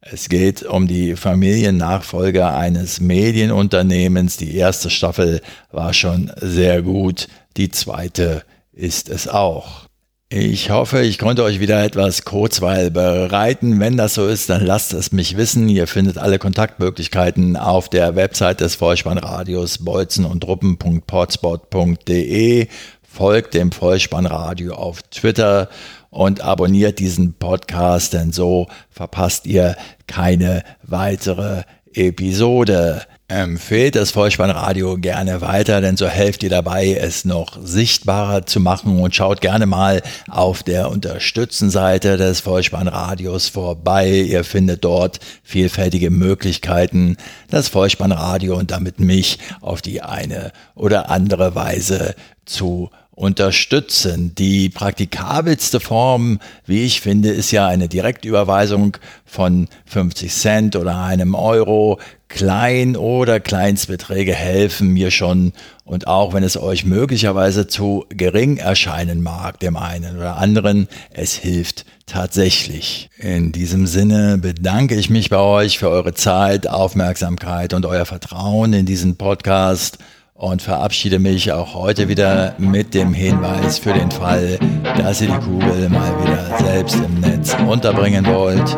Es 0.00 0.28
geht 0.28 0.62
um 0.62 0.86
die 0.86 1.16
Familiennachfolger 1.16 2.56
eines 2.56 3.00
Medienunternehmens. 3.00 4.36
Die 4.36 4.54
erste 4.54 4.90
Staffel 4.90 5.40
war 5.72 5.92
schon 5.92 6.30
sehr 6.40 6.82
gut. 6.82 7.26
Die 7.56 7.70
zweite 7.70 8.44
ist 8.76 9.08
es 9.08 9.26
auch. 9.26 9.86
Ich 10.28 10.70
hoffe, 10.70 11.02
ich 11.02 11.18
konnte 11.18 11.44
euch 11.44 11.60
wieder 11.60 11.84
etwas 11.84 12.24
Kurzweil 12.24 12.90
bereiten. 12.90 13.78
Wenn 13.78 13.96
das 13.96 14.14
so 14.14 14.26
ist, 14.26 14.50
dann 14.50 14.66
lasst 14.66 14.92
es 14.92 15.12
mich 15.12 15.36
wissen. 15.36 15.68
Ihr 15.68 15.86
findet 15.86 16.18
alle 16.18 16.40
Kontaktmöglichkeiten 16.40 17.56
auf 17.56 17.88
der 17.88 18.16
Website 18.16 18.60
des 18.60 18.74
Vollspannradios 18.74 19.78
bolzen 19.78 20.24
und 20.24 20.40
truppen.potspot.de. 20.40 22.66
Folgt 23.08 23.54
dem 23.54 23.70
Vollspannradio 23.70 24.74
auf 24.74 25.04
Twitter 25.04 25.68
und 26.10 26.40
abonniert 26.40 26.98
diesen 26.98 27.34
Podcast, 27.34 28.12
denn 28.12 28.32
so 28.32 28.66
verpasst 28.90 29.46
ihr 29.46 29.76
keine 30.08 30.64
weitere 30.82 31.62
Episode. 31.94 33.02
Empfehlt 33.28 33.96
das 33.96 34.12
Vollspannradio 34.12 34.98
gerne 34.98 35.40
weiter, 35.40 35.80
denn 35.80 35.96
so 35.96 36.06
helft 36.06 36.44
ihr 36.44 36.48
dabei, 36.48 36.94
es 36.94 37.24
noch 37.24 37.58
sichtbarer 37.60 38.46
zu 38.46 38.60
machen 38.60 39.00
und 39.00 39.16
schaut 39.16 39.40
gerne 39.40 39.66
mal 39.66 40.00
auf 40.30 40.62
der 40.62 40.90
Unterstützenseite 40.90 42.18
des 42.18 42.38
Vollspannradios 42.38 43.48
vorbei. 43.48 44.10
Ihr 44.10 44.44
findet 44.44 44.84
dort 44.84 45.18
vielfältige 45.42 46.10
Möglichkeiten, 46.10 47.16
das 47.50 47.66
Vollspannradio 47.66 48.56
und 48.56 48.70
damit 48.70 49.00
mich 49.00 49.40
auf 49.60 49.82
die 49.82 50.02
eine 50.02 50.52
oder 50.76 51.10
andere 51.10 51.56
Weise 51.56 52.14
zu 52.44 52.90
unterstützen. 53.16 54.34
Die 54.36 54.68
praktikabelste 54.68 55.80
Form, 55.80 56.38
wie 56.66 56.84
ich 56.84 57.00
finde, 57.00 57.30
ist 57.30 57.50
ja 57.50 57.66
eine 57.66 57.88
Direktüberweisung 57.88 58.98
von 59.24 59.68
50 59.86 60.32
Cent 60.32 60.76
oder 60.76 61.02
einem 61.02 61.34
Euro. 61.34 61.98
Klein- 62.28 62.96
oder 62.96 63.38
Kleinstbeträge 63.38 64.34
helfen 64.34 64.88
mir 64.88 65.12
schon 65.12 65.52
und 65.84 66.08
auch 66.08 66.34
wenn 66.34 66.42
es 66.42 66.56
euch 66.56 66.84
möglicherweise 66.84 67.68
zu 67.68 68.04
gering 68.08 68.56
erscheinen 68.56 69.22
mag, 69.22 69.60
dem 69.60 69.76
einen 69.76 70.16
oder 70.16 70.36
anderen, 70.36 70.88
es 71.12 71.34
hilft 71.36 71.86
tatsächlich. 72.04 73.10
In 73.18 73.52
diesem 73.52 73.86
Sinne 73.86 74.38
bedanke 74.38 74.96
ich 74.96 75.08
mich 75.08 75.30
bei 75.30 75.38
euch 75.38 75.78
für 75.78 75.88
eure 75.88 76.14
Zeit, 76.14 76.68
Aufmerksamkeit 76.68 77.72
und 77.72 77.86
euer 77.86 78.04
Vertrauen 78.04 78.72
in 78.72 78.86
diesen 78.86 79.16
Podcast 79.16 79.98
und 80.36 80.62
verabschiede 80.62 81.18
mich 81.18 81.52
auch 81.52 81.74
heute 81.74 82.08
wieder 82.08 82.54
mit 82.58 82.94
dem 82.94 83.14
Hinweis 83.14 83.78
für 83.78 83.92
den 83.92 84.10
Fall, 84.10 84.58
dass 84.98 85.20
ihr 85.20 85.28
die 85.28 85.38
Kugel 85.38 85.88
mal 85.88 86.12
wieder 86.22 86.58
selbst 86.58 86.96
im 86.96 87.20
Netz 87.20 87.56
unterbringen 87.66 88.26
wollt. 88.26 88.76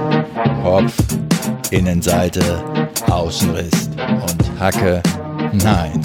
Kopf, 0.63 0.95
Innenseite, 1.71 2.43
Außenriss 3.11 3.91
und 3.97 4.61
Hacke. 4.61 5.03
Nein, 5.53 6.01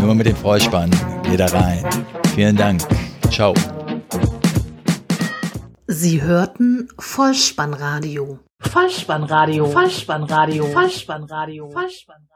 nur 0.00 0.14
mit 0.14 0.26
dem 0.26 0.36
Vollspann 0.36 0.90
geht 1.22 1.40
er 1.40 1.52
rein. 1.52 1.84
Vielen 2.34 2.56
Dank. 2.56 2.82
Ciao. 3.30 3.54
Sie 5.86 6.22
hörten 6.22 6.88
Vollspannradio. 6.98 8.38
Vollspannradio. 8.60 9.66
Vollspannradio. 9.66 9.66
Vollspannradio. 9.66 10.66
Vollspannradio. 10.72 11.70
Vollspannradio. 11.70 12.31